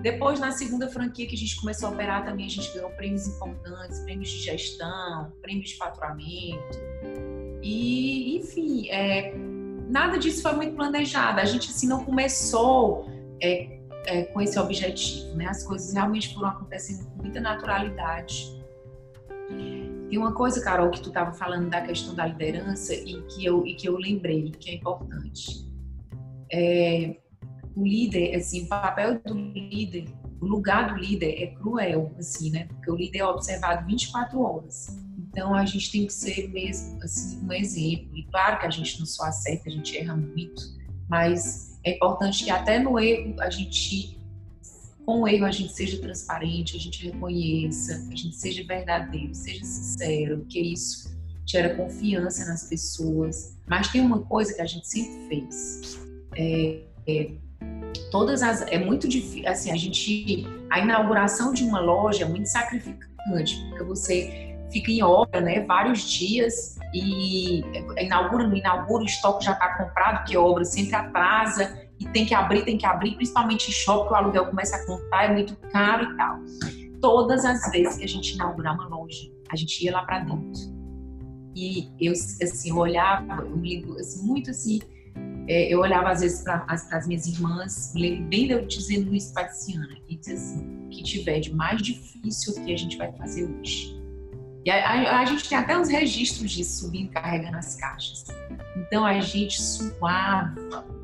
[0.02, 3.26] Depois, na segunda franquia que a gente começou a operar, também a gente ganhou prêmios
[3.26, 6.78] importantes, prêmios de gestão, prêmios de faturamento.
[7.60, 9.34] E, enfim, é,
[9.90, 11.40] nada disso foi muito planejado.
[11.40, 13.07] A gente assim não começou
[13.42, 15.46] é, é, com esse objetivo, né?
[15.46, 18.59] As coisas realmente foram acontecendo com muita naturalidade.
[20.09, 23.64] Tem uma coisa, Carol, que tu estava falando da questão da liderança e que eu
[23.66, 25.68] e que eu lembrei que é importante.
[26.53, 27.16] É,
[27.76, 30.07] o líder, assim, o papel do líder,
[30.40, 32.64] o lugar do líder é cruel, assim, né?
[32.64, 34.88] Porque o líder é observado 24 horas.
[35.30, 38.16] Então a gente tem que ser mesmo assim um exemplo.
[38.16, 40.62] E claro que a gente não só acerta, a gente erra muito,
[41.08, 44.18] mas é importante que até no erro a gente
[45.06, 49.64] com o erro a gente seja transparente, a gente reconheça, a gente seja verdadeiro, seja
[49.64, 51.16] sincero, porque isso
[51.46, 53.56] gera confiança nas pessoas.
[53.66, 55.98] Mas tem uma coisa que a gente sempre fez.
[56.36, 57.30] É, é,
[58.10, 62.46] todas as é muito difícil assim a gente a inauguração de uma loja é muito
[62.46, 67.61] sacrificante porque você fica em obra, né, vários dias e
[67.98, 72.35] inaugura, não inaugura, o estoque já está comprado, a obra sempre atrasa e tem que
[72.35, 75.56] abrir, tem que abrir, principalmente em shopping, que o aluguel começa a contar, é muito
[75.70, 76.38] caro e tal.
[77.00, 80.80] Todas as vezes que a gente inaugurar uma loja, a gente ia lá para dentro.
[81.54, 84.80] E eu, assim, eu olhava, eu me lembro, assim, muito assim,
[85.48, 89.14] é, eu olhava às vezes para as minhas irmãs, me lembro bem de eu dizendo
[89.14, 92.96] isso para Tiziana, e dizia assim, o que tiver de mais difícil que a gente
[92.96, 93.99] vai fazer hoje
[94.64, 98.27] e a, a, a, gente tem até uns registros disso subindo, carregando as caixas.
[98.77, 100.55] Então a gente suava,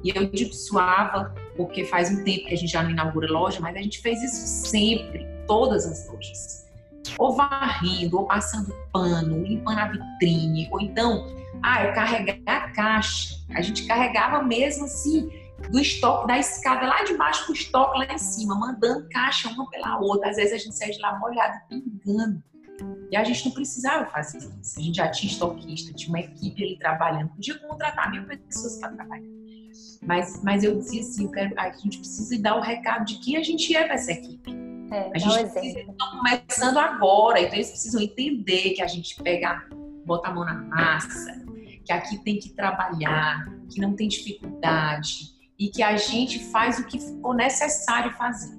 [0.04, 3.58] e eu digo suava porque faz um tempo que a gente já não inaugura loja,
[3.60, 6.66] mas a gente fez isso sempre, todas as lojas.
[7.18, 13.36] ou varrendo, ou passando pano, limpando a vitrine, ou então, ah, eu carregar a caixa.
[13.54, 15.30] A gente carregava mesmo assim,
[15.70, 19.68] do estoque, da escada lá de baixo pro estoque lá em cima, mandando caixa uma
[19.70, 20.30] pela outra.
[20.30, 22.42] Às vezes a gente saía de lá molhado, pingando.
[23.10, 24.78] E a gente não precisava fazer isso.
[24.78, 27.28] A gente já tinha estoquista, tinha uma equipe ali trabalhando.
[27.30, 29.36] Podia contratar mil pessoas para trabalhar.
[30.02, 33.42] Mas, mas eu dizia assim, quero, a gente precisa dar o recado de quem a
[33.42, 34.50] gente é para essa equipe.
[34.90, 39.66] É, a gente precisa, estão começando agora, então eles precisam entender que a gente pega,
[40.04, 41.44] bota a mão na massa,
[41.84, 46.86] que aqui tem que trabalhar, que não tem dificuldade e que a gente faz o
[46.86, 48.56] que for necessário fazer.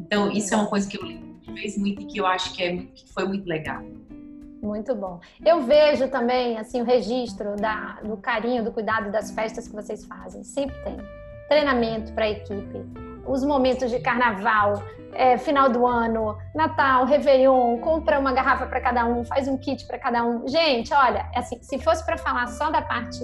[0.00, 1.23] Então, isso é uma coisa que eu
[1.54, 3.82] fez muito e que eu acho que, é, que foi muito legal.
[4.62, 5.20] Muito bom.
[5.44, 10.04] Eu vejo também assim o registro da, do carinho, do cuidado das festas que vocês
[10.06, 10.42] fazem.
[10.42, 10.96] Sempre tem
[11.48, 12.78] treinamento para a equipe,
[13.26, 19.06] os momentos de carnaval, é, final do ano, Natal, Réveillon, compra uma garrafa para cada
[19.06, 20.48] um, faz um kit para cada um.
[20.48, 23.20] Gente, olha, assim, se fosse para falar só da parte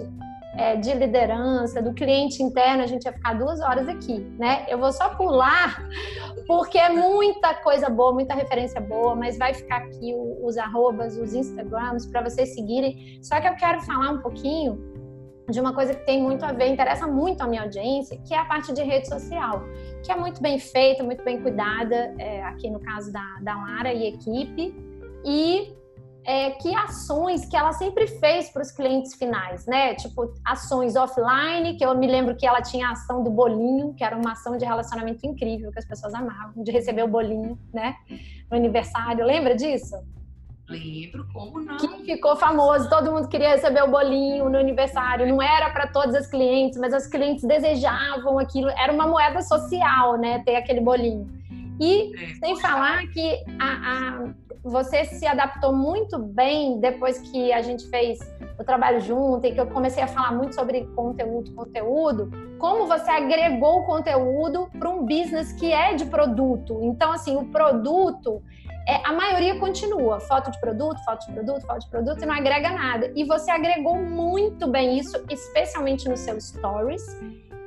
[0.56, 4.66] é, de liderança, do cliente interno, a gente ia ficar duas horas aqui, né?
[4.68, 5.88] Eu vou só pular,
[6.46, 11.34] porque é muita coisa boa, muita referência boa, mas vai ficar aqui os arrobas, os
[11.34, 13.18] Instagrams, para vocês seguirem.
[13.22, 14.90] Só que eu quero falar um pouquinho
[15.48, 18.38] de uma coisa que tem muito a ver, interessa muito a minha audiência, que é
[18.38, 19.64] a parte de rede social,
[20.04, 23.92] que é muito bem feita, muito bem cuidada, é, aqui no caso da, da Lara
[23.92, 24.74] e equipe,
[25.24, 25.74] e
[26.24, 29.94] é, que ações que ela sempre fez para os clientes finais, né?
[29.94, 34.04] Tipo, ações offline, que eu me lembro que ela tinha a ação do bolinho, que
[34.04, 37.96] era uma ação de relacionamento incrível, que as pessoas amavam, de receber o bolinho, né?
[38.50, 39.24] No aniversário.
[39.24, 39.96] Lembra disso?
[40.68, 41.76] Lembro, como não?
[41.78, 45.26] Que ficou famoso, todo mundo queria receber o bolinho no aniversário.
[45.26, 48.70] Não era para todas as clientes, mas as clientes desejavam aquilo.
[48.70, 50.40] Era uma moeda social, né?
[50.44, 51.39] Ter aquele bolinho.
[51.80, 54.30] E é, sem falar que a, a
[54.62, 58.18] você se adaptou muito bem depois que a gente fez
[58.58, 63.10] o trabalho junto e que eu comecei a falar muito sobre conteúdo, conteúdo, como você
[63.10, 66.78] agregou o conteúdo para um business que é de produto.
[66.82, 68.42] Então, assim, o produto,
[68.86, 72.34] é, a maioria continua, foto de produto, foto de produto, foto de produto, e não
[72.34, 73.10] agrega nada.
[73.16, 77.02] E você agregou muito bem isso, especialmente nos seus stories,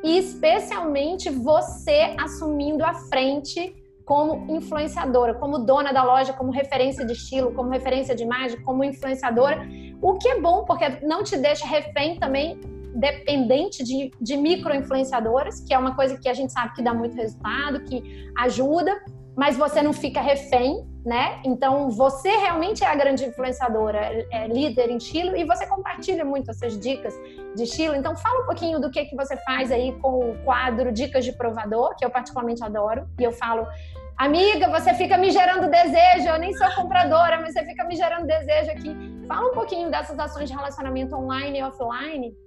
[0.03, 7.13] e especialmente você assumindo a frente como influenciadora, como dona da loja, como referência de
[7.13, 9.65] estilo, como referência de imagem, como influenciadora,
[10.01, 12.59] o que é bom porque não te deixa refém também
[12.95, 17.15] dependente de, de micro-influenciadoras, que é uma coisa que a gente sabe que dá muito
[17.15, 19.03] resultado, que ajuda,
[19.35, 21.41] mas você não fica refém, né?
[21.43, 26.23] Então você realmente é a grande influenciadora, é, é líder em estilo e você compartilha
[26.23, 27.13] muito essas dicas
[27.55, 27.95] de estilo.
[27.95, 31.33] Então fala um pouquinho do que que você faz aí com o quadro Dicas de
[31.33, 33.67] Provador, que eu particularmente adoro, e eu falo
[34.15, 36.27] Amiga, você fica me gerando desejo.
[36.27, 38.95] Eu nem sou compradora, mas você fica me gerando desejo aqui.
[39.27, 42.37] Fala um pouquinho dessas ações de relacionamento online e offline,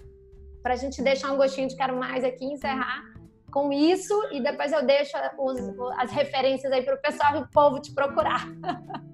[0.62, 3.15] para a gente deixar um gostinho de quero mais aqui, encerrar
[3.56, 5.58] com isso e depois eu deixo os,
[5.96, 8.46] as referências aí para o pessoal e o povo te procurar.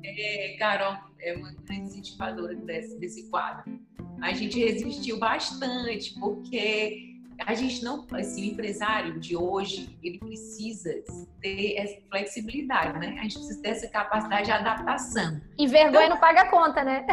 [0.05, 3.81] É, Carol, é uma grande incentivadora desse, desse quadro.
[4.21, 10.93] A gente resistiu bastante, porque a gente não, assim, o empresário de hoje, ele precisa
[11.41, 13.17] ter essa flexibilidade, né?
[13.21, 15.41] A gente precisa ter essa capacidade de adaptação.
[15.57, 17.07] E vergonha então, não paga conta, né?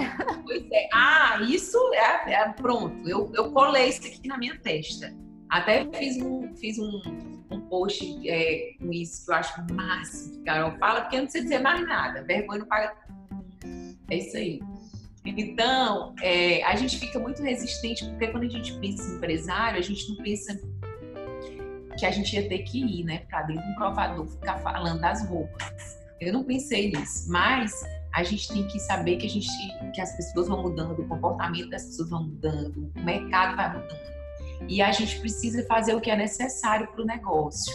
[0.44, 0.90] Pois é.
[0.92, 3.08] Ah, isso é, é pronto.
[3.08, 5.14] Eu, eu colei isso aqui na minha testa.
[5.50, 7.02] Até fiz um, fiz um,
[7.50, 11.30] um post é, com isso que eu acho máximo que Carol fala, porque eu não
[11.30, 12.24] sei dizer mais nada.
[12.24, 12.94] Vergonha não paga.
[14.10, 14.60] É isso aí.
[15.26, 19.82] Então, é, a gente fica muito resistente, porque quando a gente pensa em empresário, a
[19.82, 20.60] gente não pensa
[21.98, 25.02] que a gente ia ter que ir, né, para dentro de um provador, ficar falando
[25.02, 26.00] das roupas.
[26.22, 27.74] Eu não pensei nisso, mas
[28.14, 29.48] a gente tem que saber que a gente,
[29.94, 34.19] que as pessoas vão mudando, o comportamento das pessoas vão mudando, o mercado vai mudando
[34.68, 37.74] e a gente precisa fazer o que é necessário para o negócio.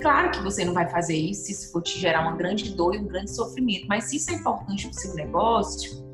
[0.00, 2.94] Claro que você não vai fazer isso se isso for te gerar uma grande dor
[2.94, 6.08] e um grande sofrimento, mas se isso é importante para o seu negócio.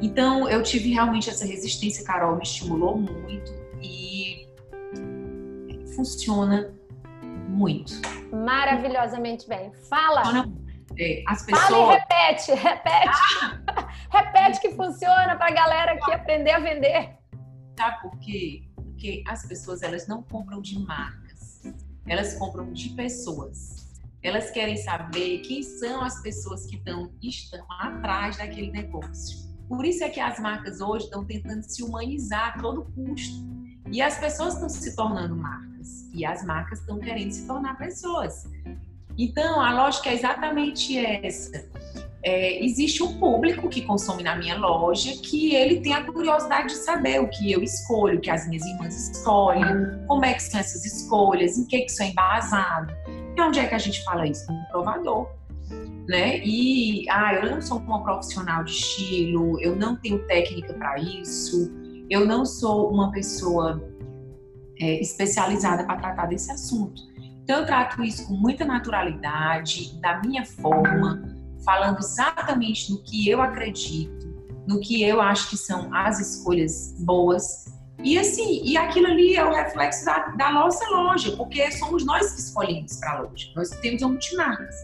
[0.00, 4.46] Então, eu tive realmente essa resistência, Carol me estimulou muito e
[5.94, 6.74] funciona
[7.48, 7.92] muito.
[8.32, 9.72] Maravilhosamente bem.
[9.88, 10.24] Fala!
[10.24, 10.52] Funciona,
[10.98, 11.68] é, as pessoas...
[11.68, 13.08] Fala e repete, repete.
[13.66, 13.88] Ah!
[14.10, 17.16] repete que funciona para a galera aqui aprender a vender.
[17.78, 18.65] Sabe por quê?
[18.96, 21.62] Porque as pessoas elas não compram de marcas,
[22.06, 23.84] elas compram de pessoas.
[24.22, 29.46] Elas querem saber quem são as pessoas que estão, estão atrás daquele negócio.
[29.68, 33.44] Por isso é que as marcas hoje estão tentando se humanizar a todo custo.
[33.92, 36.08] E as pessoas estão se tornando marcas.
[36.14, 38.48] E as marcas estão querendo se tornar pessoas.
[39.18, 41.68] Então, a lógica é exatamente essa.
[42.26, 46.74] É, existe um público que consome na minha loja que ele tem a curiosidade de
[46.74, 49.64] saber o que eu escolho, o que as minhas irmãs escolhem,
[50.08, 52.92] como é que são essas escolhas, em que que isso é embasado.
[53.36, 54.44] E onde é que a gente fala isso?
[54.50, 55.30] No provador.
[56.08, 56.40] Né?
[56.44, 61.72] E ah, eu não sou uma profissional de estilo, eu não tenho técnica para isso,
[62.10, 63.88] eu não sou uma pessoa
[64.80, 67.00] é, especializada para tratar desse assunto.
[67.44, 73.40] Então, eu trato isso com muita naturalidade, da minha forma, falando exatamente no que eu
[73.40, 74.26] acredito,
[74.66, 77.66] no que eu acho que são as escolhas boas.
[78.02, 82.32] E assim, e aquilo ali é o reflexo da, da nossa loja, porque somos nós
[82.32, 83.48] que escolhemos para a loja.
[83.54, 84.76] Nós temos um multimarcas.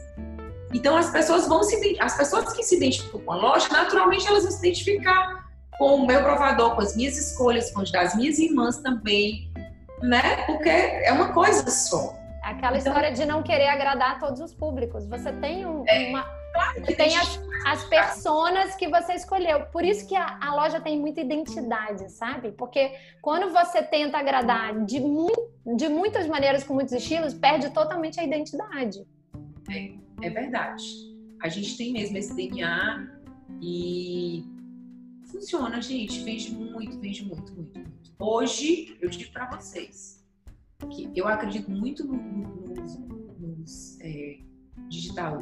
[0.73, 4.43] Então as pessoas vão se as pessoas que se identificam com a loja, naturalmente elas
[4.45, 5.43] vão se identificar
[5.79, 9.51] com o meu provador, com as minhas escolhas, com as das minhas irmãs também,
[10.01, 10.45] né?
[10.47, 12.15] Porque é uma coisa só.
[12.43, 15.07] Aquela então, história de não querer agradar a todos os públicos.
[15.07, 16.27] Você tem um, é, uma.
[16.53, 19.67] Claro que tem as, as personas que você escolheu.
[19.67, 22.53] Por isso que a, a, loja tem muita identidade, sabe?
[22.53, 25.31] Porque quando você tenta agradar de, mu
[25.77, 29.07] de muitas maneiras, com muitos estilos, perde totalmente a identidade.
[29.71, 30.85] É, é verdade.
[31.41, 33.09] A gente tem mesmo esse DNA
[33.61, 34.45] e
[35.25, 36.23] funciona, gente.
[36.23, 38.13] Vende muito, vende muito, muito, muito.
[38.19, 40.23] Hoje, eu digo para vocês
[40.91, 42.99] que eu acredito muito no, no, nos,
[43.39, 44.39] nos é,
[44.89, 45.41] digital,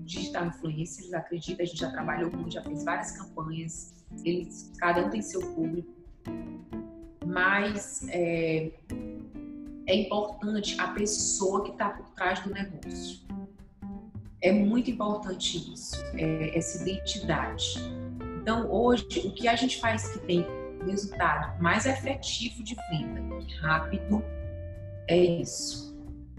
[0.00, 3.92] digital influencers, acredito, a gente já trabalhou muito, já fez várias campanhas,
[4.24, 5.90] eles, cada um tem seu público,
[7.24, 8.70] mas é,
[9.86, 13.22] é importante a pessoa que está por trás do negócio.
[14.40, 17.78] É muito importante isso, é, essa identidade.
[18.40, 20.44] Então, hoje, o que a gente faz que tem
[20.84, 23.20] resultado mais efetivo de venda,
[23.60, 24.22] rápido,
[25.08, 25.91] é isso.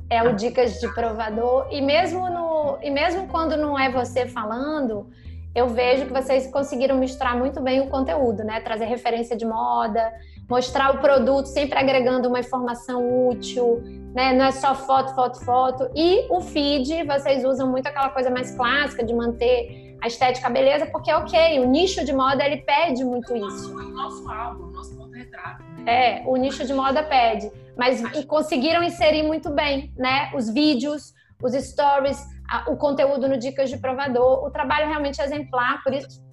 [0.10, 5.08] É o dicas de provador e mesmo no e mesmo quando não é você falando,
[5.56, 8.60] eu vejo que vocês conseguiram misturar muito bem o conteúdo, né?
[8.60, 10.12] Trazer referência de moda,
[10.50, 13.82] mostrar o produto sempre agregando uma informação útil,
[14.14, 14.34] né?
[14.34, 15.90] Não é só foto, foto, foto.
[15.96, 20.86] E o feed, vocês usam muito aquela coisa mais clássica de manter a estética beleza,
[20.88, 23.80] porque ok, o nicho de moda ele pede muito isso.
[23.80, 25.64] É o nosso álbum, o nosso retrato.
[25.78, 26.20] Né?
[26.20, 30.32] É, o nicho de moda pede, mas conseguiram inserir muito bem, né?
[30.36, 32.24] Os vídeos, os stories,
[32.68, 36.24] o conteúdo no Dicas de Provador, o trabalho realmente é exemplar, por isso.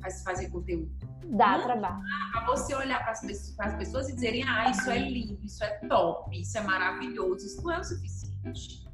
[0.00, 0.90] Faz fazer conteúdo.
[1.28, 1.98] Dá trabalho.
[2.32, 6.40] Para você olhar para as pessoas e dizerem, ah, isso é lindo, isso é top,
[6.40, 8.86] isso é maravilhoso, isso não é o suficiente.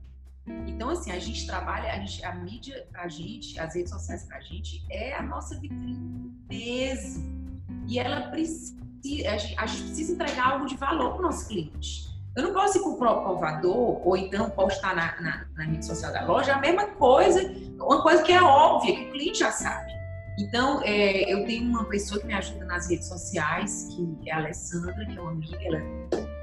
[0.66, 4.40] Então, assim, a gente trabalha, a, gente, a mídia pra gente, as redes sociais pra
[4.40, 7.60] gente, é a nossa vitrine mesmo.
[7.86, 8.80] E ela precisa,
[9.26, 12.12] a gente, precisa entregar algo de valor pro nosso cliente.
[12.36, 16.24] Eu não posso ir pro provador ou então postar na, na, na rede social da
[16.24, 19.92] loja a mesma coisa, uma coisa que é óbvia, que o cliente já sabe.
[20.38, 24.38] Então, é, eu tenho uma pessoa que me ajuda nas redes sociais, que é a
[24.38, 25.82] Alessandra, que é uma amiga, ela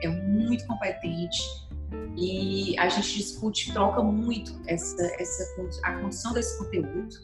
[0.03, 1.41] é muito competente
[2.15, 5.43] e a gente discute, troca muito essa, essa
[5.83, 7.15] a condição desse conteúdo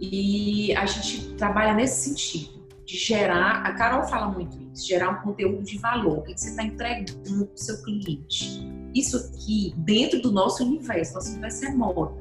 [0.00, 2.59] e a gente trabalha nesse sentido
[2.90, 6.50] de gerar, a Carol fala muito isso, gerar um conteúdo de valor, o que você
[6.50, 8.68] está entregando para o seu cliente.
[8.92, 12.14] Isso aqui, dentro do nosso universo, nosso universo é moda,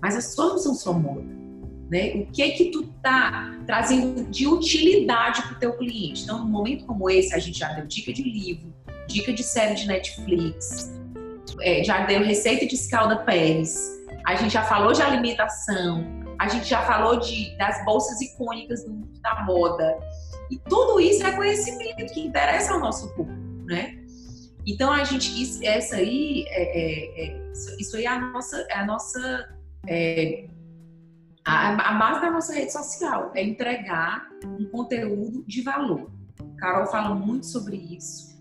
[0.00, 1.44] mas as suas não são só moda.
[1.90, 2.14] Né?
[2.14, 6.22] O que é que tu tá trazendo de utilidade para o teu cliente?
[6.22, 8.74] Então, num momento como esse, a gente já deu dica de livro,
[9.06, 10.94] dica de série de Netflix,
[11.60, 16.66] é, já deu receita de escalda Pérez, a gente já falou de alimentação, a gente
[16.66, 19.98] já falou de, das bolsas icônicas do mundo da moda.
[20.50, 23.98] E tudo isso é conhecimento que interessa ao nosso público, né?
[24.66, 28.74] Então a gente, isso, essa aí, é, é, é, isso, aí é a nossa, é
[28.74, 29.54] a nossa,
[29.86, 30.46] é,
[31.44, 36.10] a, a base da nossa rede social, é entregar um conteúdo de valor.
[36.58, 38.34] Carol fala muito sobre isso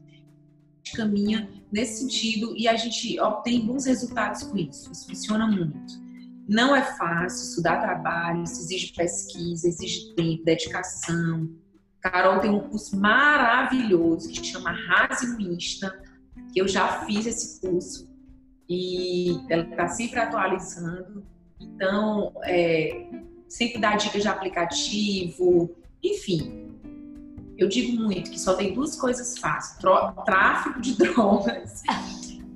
[0.94, 4.92] caminha nesse sentido e a gente obtém bons resultados com isso.
[4.92, 6.03] Isso funciona muito.
[6.48, 11.50] Não é fácil, isso dá trabalho, isso exige pesquisa, exige tempo, dedicação.
[12.02, 16.02] Carol tem um curso maravilhoso que chama Rase Insta,
[16.52, 18.12] que eu já fiz esse curso
[18.70, 21.26] e ela está sempre atualizando.
[21.60, 23.08] Então, é,
[23.48, 25.74] sempre dá dicas de aplicativo,
[26.04, 26.64] enfim,
[27.58, 29.80] eu digo muito que só tem duas coisas fáceis:
[30.26, 31.84] tráfico de drogas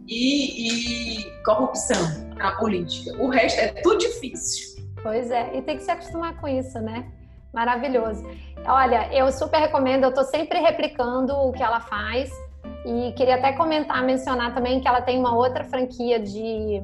[0.07, 3.15] e, e corrupção na política.
[3.21, 4.83] O resto é tudo difícil.
[5.03, 7.05] Pois é, e tem que se acostumar com isso, né?
[7.53, 8.25] Maravilhoso.
[8.65, 12.31] Olha, eu super recomendo, eu tô sempre replicando o que ela faz.
[12.85, 16.81] E queria até comentar, mencionar também que ela tem uma outra franquia de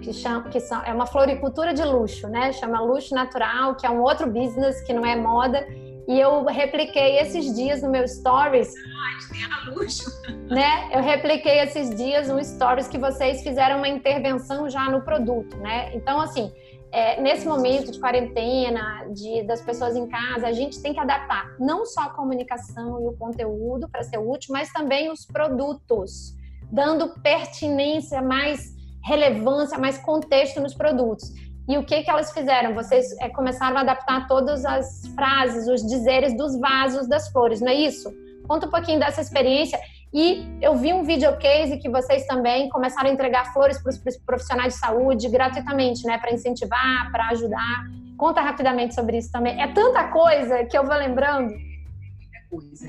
[0.00, 2.52] que, chama, que são, é uma floricultura de luxo, né?
[2.52, 5.66] Chama Luxo Natural, que é um outro business que não é moda.
[6.06, 8.72] E eu repliquei esses dias no meu stories.
[8.76, 10.10] Ah, tem a luxo.
[10.44, 10.90] Né?
[10.92, 15.90] Eu repliquei esses dias um stories que vocês fizeram uma intervenção já no produto, né?
[15.94, 16.52] Então, assim,
[16.92, 21.56] é, nesse momento de quarentena, de, das pessoas em casa, a gente tem que adaptar
[21.58, 26.36] não só a comunicação e o conteúdo para ser útil, mas também os produtos,
[26.70, 31.32] dando pertinência, mais relevância, mais contexto nos produtos.
[31.68, 32.74] E o que, que elas fizeram?
[32.74, 37.68] Vocês é, começaram a adaptar todas as frases, os dizeres dos vasos das flores, não
[37.68, 38.12] é isso?
[38.46, 39.78] Conta um pouquinho dessa experiência
[40.12, 44.74] e eu vi um videocase que vocês também começaram a entregar flores para os profissionais
[44.74, 46.18] de saúde gratuitamente, né?
[46.18, 47.84] Para incentivar, para ajudar.
[48.16, 49.60] Conta rapidamente sobre isso também.
[49.60, 51.50] É tanta coisa que eu vou lembrando.
[51.50, 52.86] Muita coisa.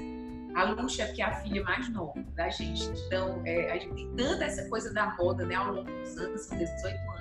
[0.55, 2.87] A Luxa é que é a filha mais nova da gente.
[3.07, 5.55] Então, é, a gente tem tanta essa coisa da moda, né?
[5.55, 7.14] Ao longo dos anos, são 18 anos,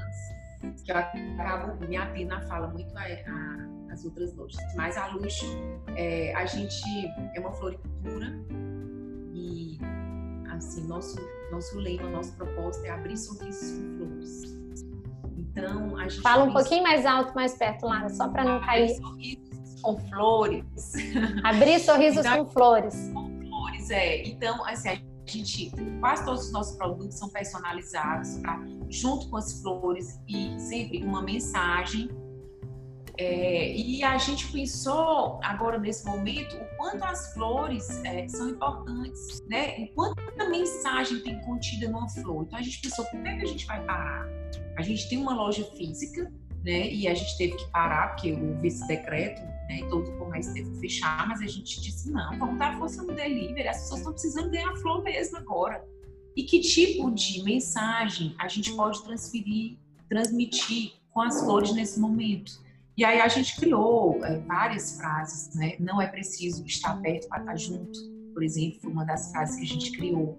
[0.84, 4.56] que eu acabo me atendo na fala muito a, a, as outras lojas.
[4.76, 5.46] Mas a Luxa,
[5.96, 6.82] é, a gente
[7.34, 8.26] é uma floricultura
[9.32, 9.78] e
[10.50, 11.16] assim, nosso,
[11.50, 14.54] nosso lema, nosso propósito é abrir sorrisos com flores.
[15.36, 16.22] Então, a gente.
[16.22, 18.96] Fala um pouquinho mais alto, mais perto, Lara, só para não cair.
[18.96, 20.92] Sorrisos com flores.
[21.44, 23.10] Abrir sorrisos então, com flores.
[23.12, 24.22] Com flores, é.
[24.22, 24.88] Então, assim,
[25.26, 28.40] a gente, quase todos os nossos produtos são personalizados,
[28.88, 32.10] junto com as flores e sempre uma mensagem
[33.16, 39.40] é, e a gente pensou agora nesse momento o quanto as flores é, são importantes,
[39.48, 39.76] né?
[39.78, 42.44] O quanto a mensagem tem contida numa flor.
[42.44, 44.26] Então a gente pensou, como é que a gente vai parar?
[44.76, 46.32] A gente tem uma loja física,
[46.64, 46.90] né?
[46.90, 49.80] E a gente teve que parar porque houve esse decreto, né?
[49.80, 53.02] E todo o comércio teve que fechar, mas a gente disse não, vamos dar força
[53.02, 53.68] no delivery.
[53.68, 55.84] As pessoas estão precisando ganhar flor mesmo agora.
[56.36, 62.62] E que tipo de mensagem a gente pode transferir, transmitir com as flores nesse momento?
[62.96, 65.76] E aí a gente criou é, várias frases, né?
[65.80, 67.98] Não é preciso estar perto para estar junto,
[68.32, 70.38] por exemplo, foi uma das frases que a gente criou.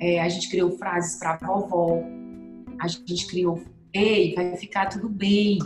[0.00, 2.02] É, a gente criou frases para vovó.
[2.78, 3.62] A gente criou,
[3.92, 5.58] ei, vai ficar tudo bem.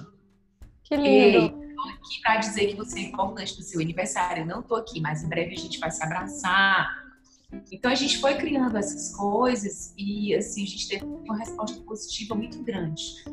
[0.84, 1.06] Que lindo.
[1.08, 4.42] Ei, aqui para dizer que você é importante no seu aniversário.
[4.42, 6.88] Eu não tô aqui, mas em breve a gente vai se abraçar.
[7.72, 12.34] Então a gente foi criando essas coisas e assim a gente teve uma resposta positiva
[12.34, 13.24] muito grande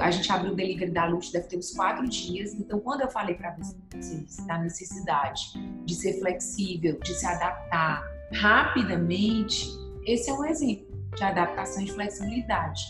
[0.00, 2.54] a gente abriu o delivery da Lux, deve ter uns quatro dias.
[2.54, 5.52] Então, quando eu falei para vocês da necessidade
[5.84, 9.68] de ser flexível, de se adaptar rapidamente,
[10.06, 12.82] esse é um exemplo de adaptação e flexibilidade.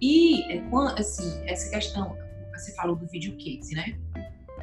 [0.00, 0.62] E, é,
[0.96, 2.16] assim, essa questão,
[2.60, 3.98] você falou do video case, né?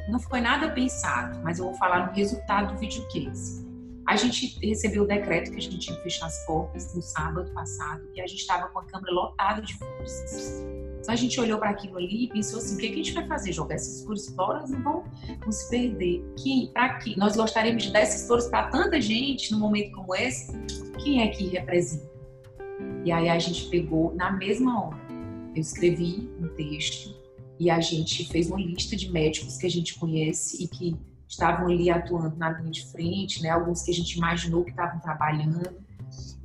[0.08, 3.66] Não foi nada pensado, mas eu vou falar no resultado do video case.
[4.06, 7.52] A gente recebeu o decreto que a gente tinha que fechar as portas no sábado
[7.52, 10.64] passado e a gente estava com a câmera lotada de forças.
[10.98, 13.12] Então a gente olhou para aquilo ali e pensou assim: o que, que a gente
[13.12, 13.52] vai fazer?
[13.52, 14.66] Jogar essas flores fora?
[14.66, 15.04] Não vão,
[15.52, 16.24] se perder.
[16.72, 17.14] Para quê?
[17.18, 20.52] Nós gostaríamos de dar essas flores para tanta gente num momento como esse.
[21.04, 22.08] Quem é que representa?
[23.04, 24.98] E aí a gente pegou na mesma hora.
[25.54, 27.17] Eu escrevi um texto
[27.58, 30.96] e a gente fez uma lista de médicos que a gente conhece e que
[31.28, 33.50] estavam ali atuando na linha de frente, né?
[33.50, 35.70] Alguns que a gente imaginou que estavam trabalhando.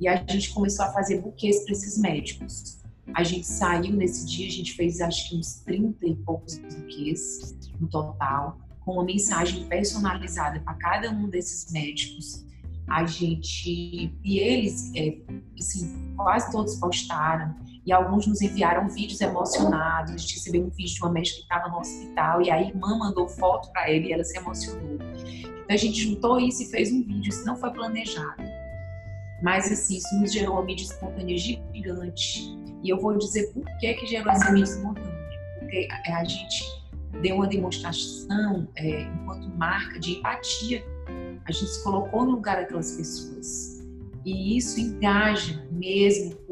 [0.00, 2.78] E a gente começou a fazer buquês para esses médicos.
[3.14, 7.56] A gente saiu nesse dia, a gente fez acho que uns 30 e poucos buquês
[7.80, 12.44] no total, com uma mensagem personalizada para cada um desses médicos.
[12.88, 14.12] A gente.
[14.22, 15.16] E eles, é,
[15.58, 17.54] assim, quase todos postaram.
[17.86, 20.12] E alguns nos enviaram vídeos emocionados.
[20.12, 22.98] A gente recebeu um vídeo de uma médica que estava no hospital e a irmã
[22.98, 24.94] mandou foto para ele e ela se emocionou.
[24.94, 27.28] Então a gente juntou isso e fez um vídeo.
[27.28, 28.42] Isso não foi planejado.
[29.42, 32.58] Mas assim, isso nos gerou uma mídia espontânea gigante.
[32.82, 35.12] E eu vou dizer por que, que gerou essa mídia espontânea.
[35.58, 36.64] Porque a gente
[37.20, 40.84] deu uma demonstração, é, enquanto marca, de empatia.
[41.46, 43.84] A gente se colocou no lugar daquelas pessoas.
[44.24, 46.43] E isso engaja mesmo.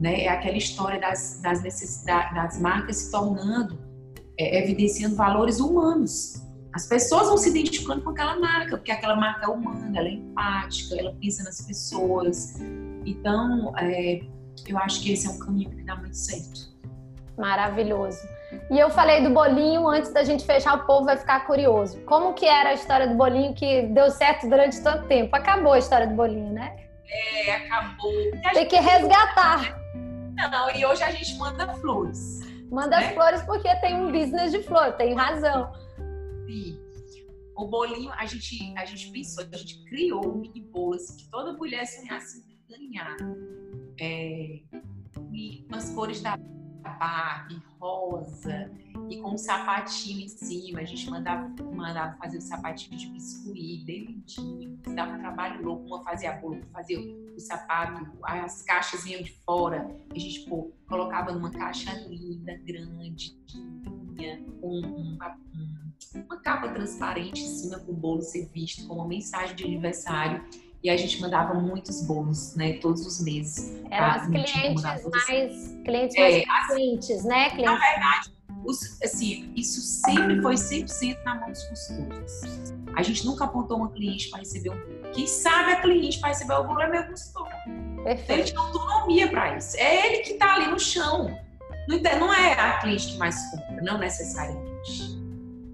[0.00, 0.24] Né?
[0.24, 3.78] É aquela história das, das necessidades, das marcas se tornando,
[4.38, 6.42] é, evidenciando valores humanos.
[6.74, 10.12] As pessoas vão se identificando com aquela marca, porque aquela marca é humana, ela é
[10.12, 12.60] empática, ela pensa nas pessoas.
[13.06, 14.20] Então, é,
[14.66, 16.74] eu acho que esse é um caminho que dá muito certo.
[17.38, 18.18] Maravilhoso.
[18.70, 22.00] E eu falei do bolinho antes da gente fechar, o povo vai ficar curioso.
[22.02, 25.34] Como que era a história do bolinho que deu certo durante tanto tempo?
[25.34, 26.76] Acabou a história do bolinho, né?
[27.08, 28.12] É, acabou.
[28.52, 29.83] Tem que resgatar.
[30.34, 32.40] Não, e hoje a gente manda flores.
[32.70, 33.12] Manda né?
[33.12, 35.72] flores porque tem um business de flor, tem razão.
[36.46, 36.80] Sim.
[37.56, 41.30] O bolinho, a gente, a gente pensou, a gente criou um mini bolo assim, que
[41.30, 43.16] toda mulher sonhasse ganhar.
[44.00, 44.60] É,
[45.32, 48.70] e uma, as cores da Barbie, rosa,
[49.08, 50.80] e com um sapatinho em cima.
[50.80, 54.78] A gente mandava, mandava fazer o sapatinho de biscuit, bem lindinho.
[54.94, 55.86] Dava um trabalho louco.
[55.86, 59.90] Uma fazia bolo, fazia o sapato, as caixas vinham de fora.
[60.10, 65.18] A gente pô, colocava numa caixa linda, grande, linda, com um, um,
[66.14, 70.44] uma capa transparente em cima para o bolo ser visto com uma mensagem de aniversário
[70.84, 73.82] e a gente mandava muitos bolos, né, todos os meses.
[73.90, 75.02] Eram as clientes mais,
[75.82, 77.50] clientes mais é, frequentes, né?
[77.50, 77.64] Clientes...
[77.64, 78.33] Na verdade,
[78.64, 82.42] os, assim, isso sempre foi 100% na mão dos consultores.
[82.94, 85.12] A gente nunca apontou uma cliente para receber um bolo.
[85.12, 87.48] Quem sabe a cliente para receber o bolo é meu consultor.
[88.04, 88.32] Perfeito.
[88.32, 89.76] Ele tem autonomia para isso.
[89.76, 91.36] É ele que está ali no chão.
[91.88, 95.18] Não é a cliente que mais compra, não necessariamente.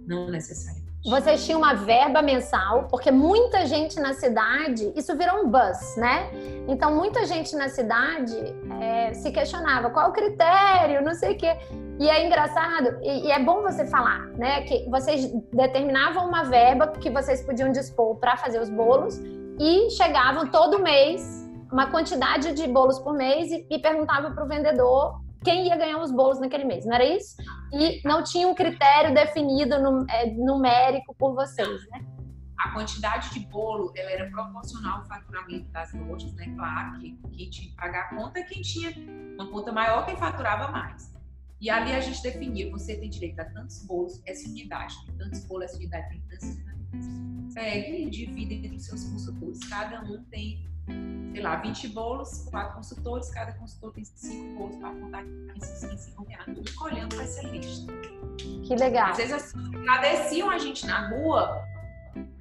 [0.07, 0.80] Não necessariamente.
[1.05, 6.30] Vocês tinham uma verba mensal, porque muita gente na cidade, isso virou um buzz, né?
[6.68, 8.36] Então, muita gente na cidade
[8.78, 11.57] é, se questionava qual o critério, não sei o quê.
[11.98, 14.61] E é engraçado, e, e, é bom você falar, né?
[14.62, 19.18] Que vocês determinavam uma verba que vocês podiam dispor para fazer os bolos
[19.59, 24.48] e chegavam todo mês, uma quantidade de bolos por mês, e, e perguntavam para o
[24.48, 27.36] vendedor quem ia ganhar os bolos naquele mês, não era isso?
[27.72, 32.05] E não tinha um critério definido no, é, numérico por vocês, né?
[32.59, 36.53] A quantidade de bolo ela era proporcional ao faturamento das lojas, né?
[36.57, 38.93] Claro que quem tinha que pagar a conta, quem tinha
[39.34, 41.14] uma conta maior, quem faturava mais.
[41.61, 45.45] E ali a gente definia, você tem direito a tantos bolos, essa unidade, tem tantos
[45.45, 46.70] bolos, essa unidade, tem tantos
[47.55, 49.59] Pegue e divide entre os seus consultores.
[49.68, 50.70] Cada um tem
[51.32, 56.24] sei lá, 20 bolos, quatro consultores, cada consultor tem cinco bolos para contar em 5
[56.24, 56.45] reais.
[56.45, 57.93] Tudo escolhendo para ser lista.
[58.64, 59.11] Que legal.
[59.11, 61.64] Às vezes assim, agradeciam a gente na rua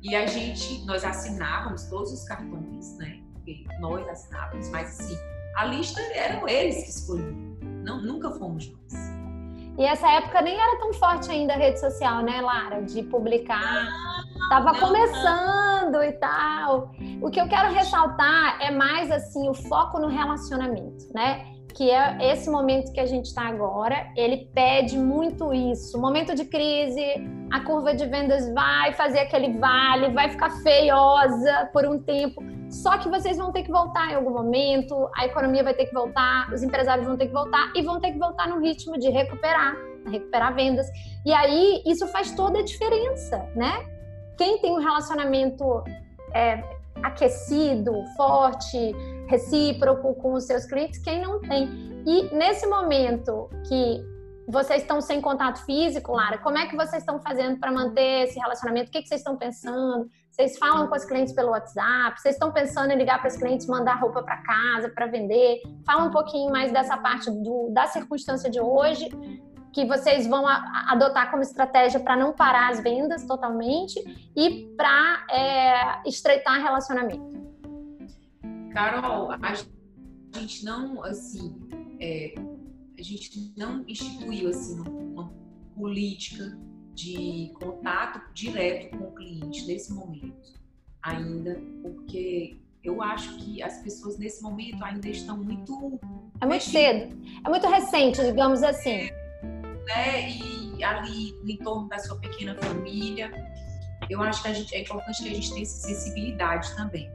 [0.01, 3.21] e a gente, nós assinávamos todos os cartões, né?
[3.33, 5.17] Porque nós assinávamos, mas assim,
[5.55, 7.33] a lista eram eles que escolhiam.
[7.83, 9.28] Não, nunca fomos nós.
[9.79, 12.81] E essa época nem era tão forte ainda a rede social, né, Lara?
[12.81, 13.87] De publicar.
[14.49, 16.91] Tava começando e tal.
[17.21, 21.45] O que eu quero ressaltar é mais assim o foco no relacionamento, né?
[21.73, 25.97] Que é esse momento que a gente está agora, ele pede muito isso.
[25.97, 27.01] Momento de crise,
[27.51, 32.99] a curva de vendas vai fazer aquele vale, vai ficar feiosa por um tempo só
[32.99, 36.51] que vocês vão ter que voltar em algum momento, a economia vai ter que voltar,
[36.53, 39.75] os empresários vão ter que voltar e vão ter que voltar no ritmo de recuperar,
[40.05, 40.87] recuperar vendas.
[41.25, 43.73] E aí isso faz toda a diferença, né?
[44.37, 45.83] Quem tem um relacionamento
[46.33, 46.63] é,
[47.01, 48.95] aquecido, forte,
[49.27, 51.67] recíproco com os seus clientes, quem não tem.
[52.05, 53.99] E nesse momento que
[54.49, 58.39] vocês estão sem contato físico, Lara, como é que vocês estão fazendo para manter esse
[58.39, 58.89] relacionamento?
[58.89, 60.09] O que, que vocês estão pensando?
[60.31, 62.19] Vocês falam com os clientes pelo WhatsApp?
[62.19, 65.61] Vocês estão pensando em ligar para os clientes, mandar roupa para casa para vender?
[65.85, 69.09] Fala um pouquinho mais dessa parte do, da circunstância de hoje,
[69.71, 73.99] que vocês vão adotar como estratégia para não parar as vendas totalmente
[74.35, 77.37] e para é, estreitar relacionamento.
[78.73, 81.55] Carol, a gente não, assim,
[81.99, 82.33] é,
[82.99, 85.31] a gente não instituiu assim uma
[85.75, 86.57] política
[86.93, 90.59] de contato direto com o cliente nesse momento
[91.01, 95.99] ainda, porque eu acho que as pessoas nesse momento ainda estão muito.
[96.41, 99.09] É muito cedo, é muito recente, digamos assim.
[99.87, 100.29] Né?
[100.29, 103.31] E ali em torno da sua pequena família,
[104.09, 107.09] eu acho que a gente, é importante que a gente tenha essa sensibilidade também.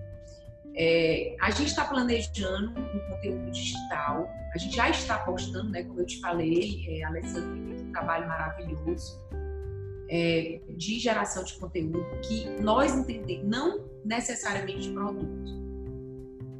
[0.77, 6.01] É, a gente está planejando um conteúdo digital, a gente já está postando, né, como
[6.01, 9.21] eu te falei, é, a Alessandra tem um trabalho maravilhoso
[10.09, 15.65] é, de geração de conteúdo que nós entendemos, não necessariamente produto,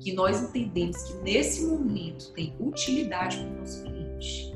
[0.01, 4.55] que nós entendemos que nesse momento tem utilidade para o nosso cliente.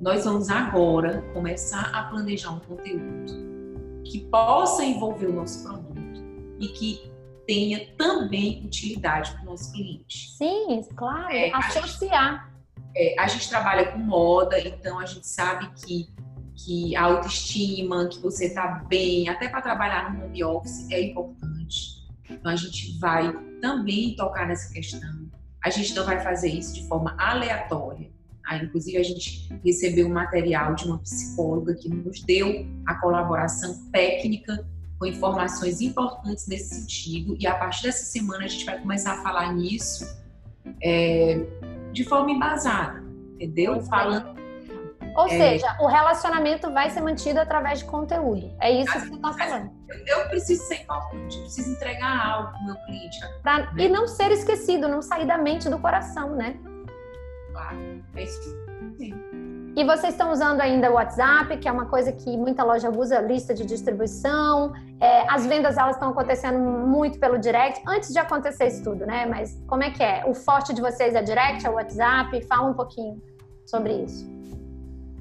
[0.00, 6.22] Nós vamos agora começar a planejar um conteúdo que possa envolver o nosso produto
[6.58, 7.09] e que
[7.50, 10.36] tenha também utilidade para o nosso cliente.
[10.38, 12.48] Sim, claro, é, associar.
[12.76, 16.08] A gente, é, a gente trabalha com moda, então a gente sabe que
[16.64, 22.06] que a autoestima, que você está bem, até para trabalhar no home office é importante.
[22.28, 23.32] Então a gente vai
[23.62, 25.30] também tocar nessa questão.
[25.64, 28.10] A gente não vai fazer isso de forma aleatória.
[28.46, 33.90] Ah, inclusive a gente recebeu um material de uma psicóloga que nos deu a colaboração
[33.90, 34.62] técnica
[35.00, 37.34] com informações importantes nesse sentido.
[37.40, 40.06] E a partir dessa semana a gente vai começar a falar nisso
[40.82, 41.40] é,
[41.90, 43.02] de forma embasada,
[43.34, 43.80] entendeu?
[43.86, 44.38] Falando
[45.16, 45.30] ou é...
[45.30, 48.54] seja, o relacionamento vai ser mantido através de conteúdo.
[48.60, 49.70] É isso que você está falando.
[50.06, 53.18] Eu preciso ser importante, eu preciso entregar algo para o meu cliente.
[53.42, 53.58] Pra...
[53.58, 53.84] Né?
[53.84, 56.56] E não ser esquecido, não sair da mente do coração, né?
[57.52, 58.04] Claro.
[58.14, 58.40] É isso.
[58.98, 59.29] Sim.
[59.76, 63.20] E vocês estão usando ainda o WhatsApp, que é uma coisa que muita loja usa,
[63.20, 64.72] lista de distribuição.
[65.00, 69.26] É, as vendas elas estão acontecendo muito pelo direct, antes de acontecer isso tudo, né?
[69.26, 70.24] Mas como é que é?
[70.26, 72.44] O forte de vocês é direct, é o WhatsApp?
[72.46, 73.22] Fala um pouquinho
[73.64, 74.28] sobre isso.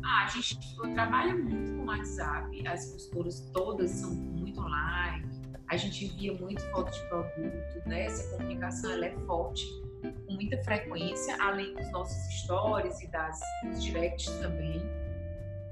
[0.04, 0.58] Ah, a gente
[0.96, 5.30] trabalha muito com o WhatsApp, as costuras todas são muito online,
[5.70, 8.06] a gente envia muito foto de produto, né?
[8.06, 9.68] Essa comunicação ela é forte
[10.02, 14.82] com muita frequência, além dos nossos stories e das, dos directs também.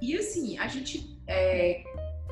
[0.01, 1.83] E assim, a gente é,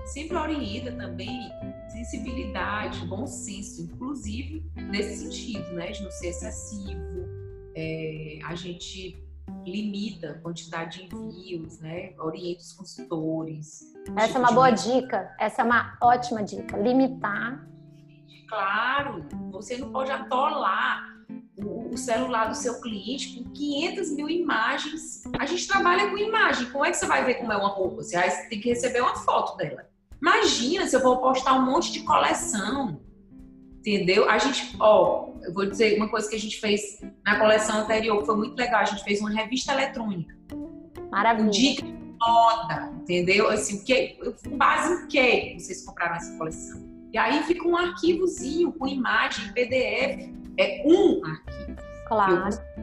[0.06, 1.52] sempre orienta também
[1.90, 7.26] sensibilidade, bom senso, inclusive nesse sentido, né, de não ser excessivo.
[7.76, 9.22] É, a gente
[9.66, 13.94] limita a quantidade de envios, né, orienta os consultores.
[14.16, 17.68] Essa tipo é uma boa dica, essa é uma ótima dica, limitar.
[18.48, 21.15] Claro, você não pode atolar
[21.92, 25.24] o celular do seu cliente com 500 mil imagens.
[25.40, 26.70] A gente trabalha com imagem.
[26.72, 27.98] Como é que você vai ver como é uma roupa?
[27.98, 28.18] Você
[28.50, 29.88] tem que receber uma foto dela.
[30.22, 33.00] Imagina se eu vou postar um monte de coleção.
[33.80, 34.28] Entendeu?
[34.30, 38.20] A gente, ó, eu vou dizer uma coisa que a gente fez na coleção anterior,
[38.20, 38.82] que foi muito legal.
[38.82, 40.36] A gente fez uma revista eletrônica.
[41.12, 41.46] Maravilha.
[41.46, 43.48] Com dica de moda, entendeu?
[43.50, 46.84] Assim, que, com base em que vocês compraram essa coleção?
[47.14, 50.34] E aí fica um arquivozinho com imagem, PDF.
[50.58, 51.76] É um arquivo.
[52.08, 52.34] Claro.
[52.34, 52.76] Eu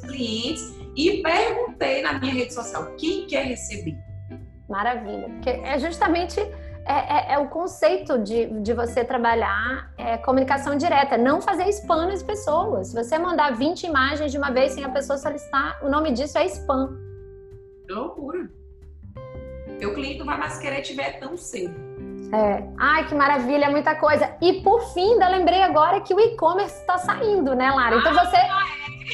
[0.00, 3.96] clientes e perguntei na minha rede social quem quer receber.
[4.68, 10.76] Maravilha, porque é justamente é, é, é, o conceito de, de você trabalhar é, comunicação
[10.76, 12.88] direta, não fazer spam nas pessoas.
[12.88, 16.38] Se você mandar 20 imagens de uma vez sem a pessoa solicitar, o nome disso
[16.38, 16.96] é spam.
[17.88, 18.50] Loucura.
[19.82, 21.87] O cliente não vai mais querer te ver tão cedo.
[22.32, 22.62] É.
[22.76, 24.36] Ai, que maravilha, é muita coisa.
[24.40, 27.96] E por fim, ainda lembrei agora que o e-commerce está saindo, né, Lara?
[27.96, 28.36] Então você.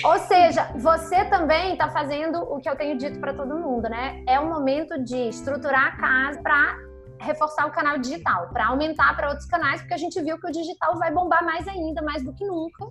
[0.05, 4.25] Ou seja, você também está fazendo o que eu tenho dito para todo mundo, né?
[4.27, 6.77] É o momento de estruturar a casa para
[7.21, 10.51] reforçar o canal digital, para aumentar para outros canais, porque a gente viu que o
[10.51, 12.87] digital vai bombar mais ainda, mais do que nunca.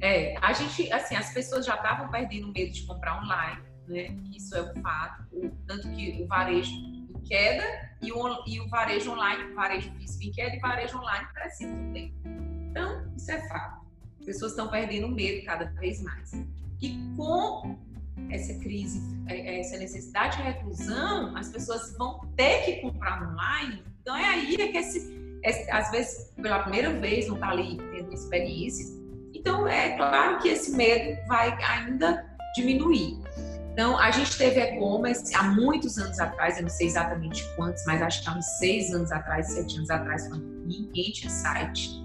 [0.00, 4.14] É, a gente, assim, as pessoas já estavam perdendo medo de comprar online, né?
[4.36, 5.24] Isso é um fato.
[5.66, 6.93] Tanto que o varejo
[7.24, 7.64] queda
[8.02, 12.14] e o, e o varejo online, varejo físico em queda e varejo online crescendo também.
[12.70, 13.84] Então, isso é fato.
[14.20, 16.32] As pessoas estão perdendo medo cada vez mais.
[16.80, 17.78] E com
[18.30, 23.82] essa crise, é, é, essa necessidade de reclusão, as pessoas vão ter que comprar online.
[24.00, 28.12] Então, é aí que esse, esse às vezes, pela primeira vez, não está ali tendo
[28.12, 28.86] experiência.
[29.34, 33.18] Então, é claro que esse medo vai ainda diminuir.
[33.74, 38.00] Então, a gente teve e-commerce há muitos anos atrás, eu não sei exatamente quantos, mas
[38.00, 42.04] acho que há uns seis anos atrás, sete anos atrás, quando ninguém tinha site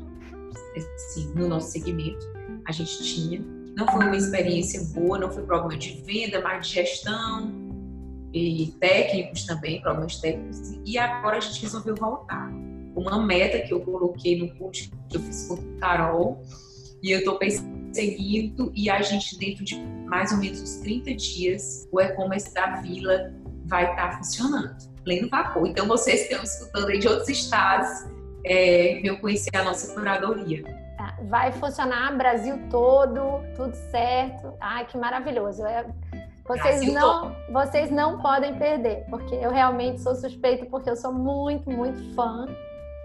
[0.75, 2.25] assim, no nosso segmento,
[2.65, 3.39] a gente tinha.
[3.77, 7.53] Não foi uma experiência boa, não foi problema de venda, mas de gestão
[8.33, 10.59] e técnicos também, problemas técnicos.
[10.83, 12.51] E agora a gente resolveu voltar.
[12.95, 16.43] Uma meta que eu coloquei no curso que eu fiz com o Carol,
[17.03, 17.37] e eu estou
[17.89, 22.77] perseguindo, e a gente, dentro de mais ou menos uns 30 dias, o e-commerce da
[22.81, 23.33] Vila
[23.65, 25.67] vai estar tá funcionando, pleno vapor.
[25.67, 27.89] Então, vocês que estão escutando aí de outros estados,
[28.45, 30.63] é, eu conhecer a nossa curadoria.
[30.97, 34.53] Tá, vai funcionar Brasil todo, tudo certo.
[34.59, 35.65] Ai, que maravilhoso.
[35.65, 35.85] É,
[36.47, 41.69] vocês não, vocês não podem perder, porque eu realmente sou suspeita, porque eu sou muito,
[41.69, 42.47] muito fã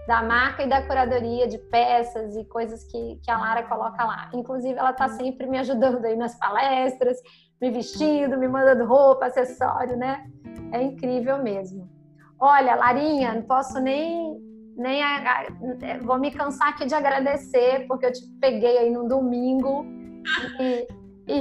[0.06, 4.30] da marca e da curadoria de peças e coisas que, que a Lara coloca lá.
[4.34, 7.18] Inclusive, ela está sempre me ajudando aí nas palestras,
[7.60, 10.26] me vestindo, me mandando roupa, acessório, né?
[10.72, 11.88] É incrível mesmo.
[12.38, 14.42] Olha, Larinha, não posso nem
[14.76, 15.46] nem a,
[16.02, 19.86] vou me cansar aqui de agradecer porque eu te peguei aí no domingo
[20.58, 20.88] e,
[21.28, 21.38] e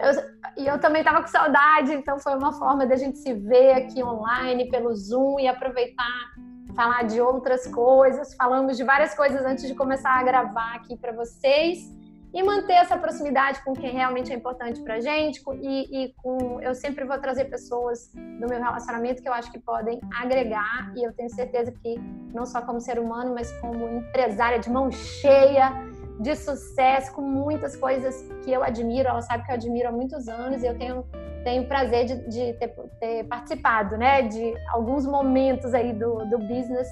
[0.00, 3.74] eu, e eu também estava com saudade, então foi uma forma da gente se ver
[3.74, 6.32] aqui online pelo Zoom e aproveitar
[6.74, 8.34] falar de outras coisas.
[8.34, 11.90] Falamos de várias coisas antes de começar a gravar aqui para vocês
[12.34, 16.74] e manter essa proximidade com quem realmente é importante para gente e, e, com eu
[16.74, 21.12] sempre vou trazer pessoas do meu relacionamento que eu acho que podem agregar e eu
[21.12, 21.98] tenho certeza que
[22.32, 25.72] não só como ser humano mas como empresária de mão cheia
[26.20, 30.26] de sucesso com muitas coisas que eu admiro ela sabe que eu admiro há muitos
[30.26, 31.04] anos e eu tenho
[31.42, 36.88] tenho prazer de, de ter, ter, participado, né, de alguns momentos aí do, do business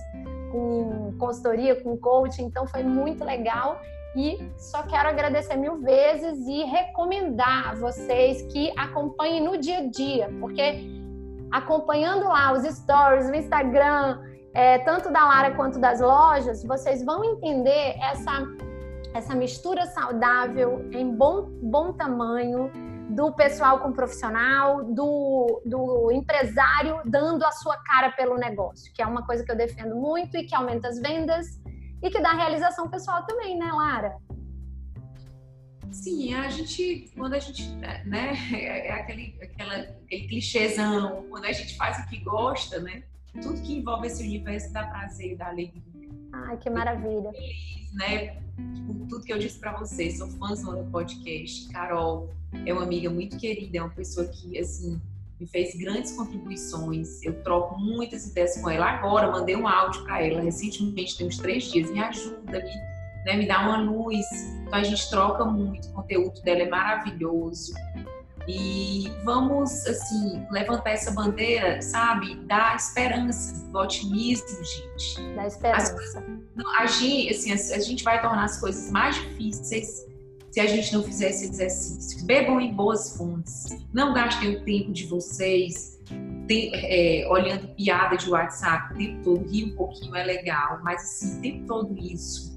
[0.51, 3.81] com consultoria, com coaching, então foi muito legal.
[4.17, 9.87] E só quero agradecer mil vezes e recomendar a vocês que acompanhem no dia a
[9.87, 10.81] dia, porque
[11.51, 14.21] acompanhando lá os stories, o Instagram,
[14.53, 18.45] é, tanto da Lara quanto das lojas, vocês vão entender essa,
[19.15, 22.71] essa mistura saudável em bom, bom tamanho
[23.11, 29.07] do pessoal com profissional, do, do empresário dando a sua cara pelo negócio, que é
[29.07, 31.61] uma coisa que eu defendo muito e que aumenta as vendas
[32.03, 34.17] e que dá realização pessoal também, né, Lara?
[35.91, 37.69] Sim, a gente, quando a gente,
[38.07, 43.03] né, é aquele, aquela, aquele clichêzão, quando a gente faz o que gosta, né,
[43.43, 45.83] tudo que envolve esse universo dá prazer, dá alegria.
[46.33, 47.33] Ai, que maravilha.
[47.33, 48.41] Feliz, né,
[48.87, 52.31] por tudo que eu disse para vocês, sou fãzona do podcast, Carol
[52.67, 55.01] é uma amiga muito querida, é uma pessoa que, assim,
[55.39, 57.23] me fez grandes contribuições.
[57.23, 58.91] Eu troco muitas ideias com ela.
[58.91, 61.91] Agora, mandei um áudio para ela recentemente, tem uns três dias.
[61.91, 62.75] Me ajuda, me,
[63.25, 64.27] né, me dá uma luz.
[64.67, 65.89] Então, a gente troca muito.
[65.89, 67.73] O conteúdo dela é maravilhoso.
[68.49, 72.35] E vamos, assim, levantar essa bandeira, sabe?
[72.47, 75.35] Da esperança, do otimismo, gente.
[75.35, 76.25] Da esperança.
[76.79, 80.07] a, gente, assim, a gente vai tornar as coisas mais difíceis
[80.51, 82.27] se a gente não fizer esse exercício.
[82.27, 83.67] Bebam em boas fontes.
[83.93, 86.01] Não gastem o tempo de vocês
[86.51, 89.49] tem, é, olhando piada de WhatsApp o tempo todo.
[89.49, 92.50] Rir um pouquinho é legal, mas assim, o tempo todo isso.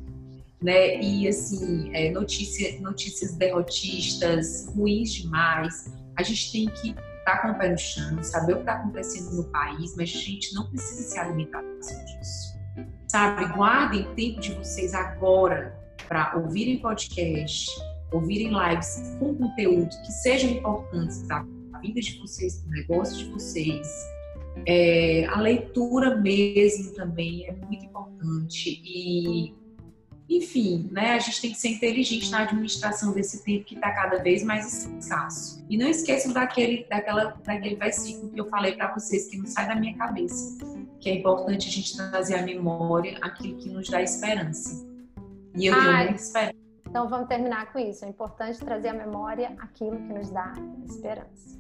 [0.63, 1.01] Né?
[1.01, 5.93] E assim, é, notícia, notícias derrotistas, ruins demais.
[6.15, 8.75] A gente tem que estar tá com o pé no chão, saber o que está
[8.75, 12.53] acontecendo no país, mas a gente não precisa se alimentar disso.
[13.09, 13.45] Sabe?
[13.53, 17.69] Guardem tempo de vocês agora para ouvirem podcast,
[18.13, 23.17] ouvirem lives com conteúdo que sejam importantes para a vida de vocês, para o negócio
[23.17, 23.87] de vocês.
[24.65, 29.53] É, a leitura mesmo também é muito importante e
[30.29, 34.17] enfim, né, a gente tem que ser inteligente na administração desse tempo que está cada
[34.23, 35.63] vez mais escasso.
[35.69, 39.67] E não esqueçam daquele, daquela, daquele versículo que eu falei para vocês, que não sai
[39.67, 40.65] da minha cabeça,
[40.99, 44.87] que é importante a gente trazer à memória aquilo que nos dá esperança.
[45.55, 46.63] E eu tenho muita esperança.
[46.87, 48.05] Então vamos terminar com isso.
[48.05, 50.53] É importante trazer à memória aquilo que nos dá
[50.85, 51.59] esperança.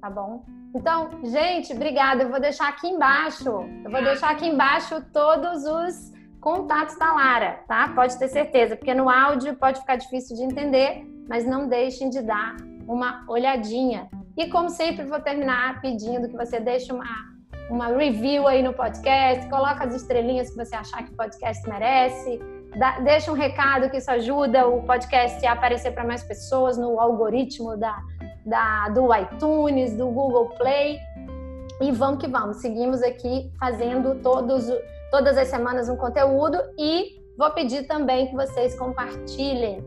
[0.00, 0.44] Tá bom?
[0.74, 2.22] Então, gente, obrigada.
[2.22, 3.48] Eu vou deixar aqui embaixo.
[3.84, 6.13] Eu vou deixar aqui embaixo todos os
[6.44, 7.88] contatos da Lara, tá?
[7.94, 12.20] Pode ter certeza, porque no áudio pode ficar difícil de entender, mas não deixem de
[12.20, 12.54] dar
[12.86, 14.10] uma olhadinha.
[14.36, 17.06] E como sempre, vou terminar pedindo que você deixe uma,
[17.70, 22.38] uma review aí no podcast, coloca as estrelinhas que você achar que o podcast merece
[22.76, 26.98] Dá, deixa um recado que isso ajuda o podcast a aparecer para mais pessoas no
[26.98, 27.96] algoritmo da,
[28.44, 30.98] da, do iTunes, do Google Play.
[31.80, 34.68] E vamos que vamos, seguimos aqui fazendo todos,
[35.14, 39.78] todas as semanas um conteúdo e vou pedir também que vocês compartilhem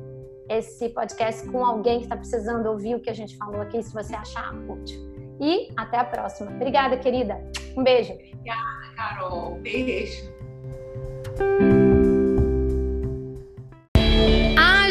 [0.48, 3.94] esse podcast com alguém que está precisando ouvir o que a gente falou aqui, se
[3.94, 4.98] você achar útil.
[5.42, 6.50] E até a próxima.
[6.52, 7.44] Obrigada, querida.
[7.76, 8.14] Um beijo.
[8.14, 9.56] Obrigada, Carol.
[9.56, 10.38] Beijo.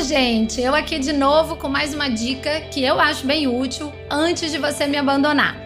[0.07, 0.61] gente!
[0.61, 4.59] Eu aqui de novo com mais uma dica que eu acho bem útil antes de
[4.59, 5.66] você me abandonar.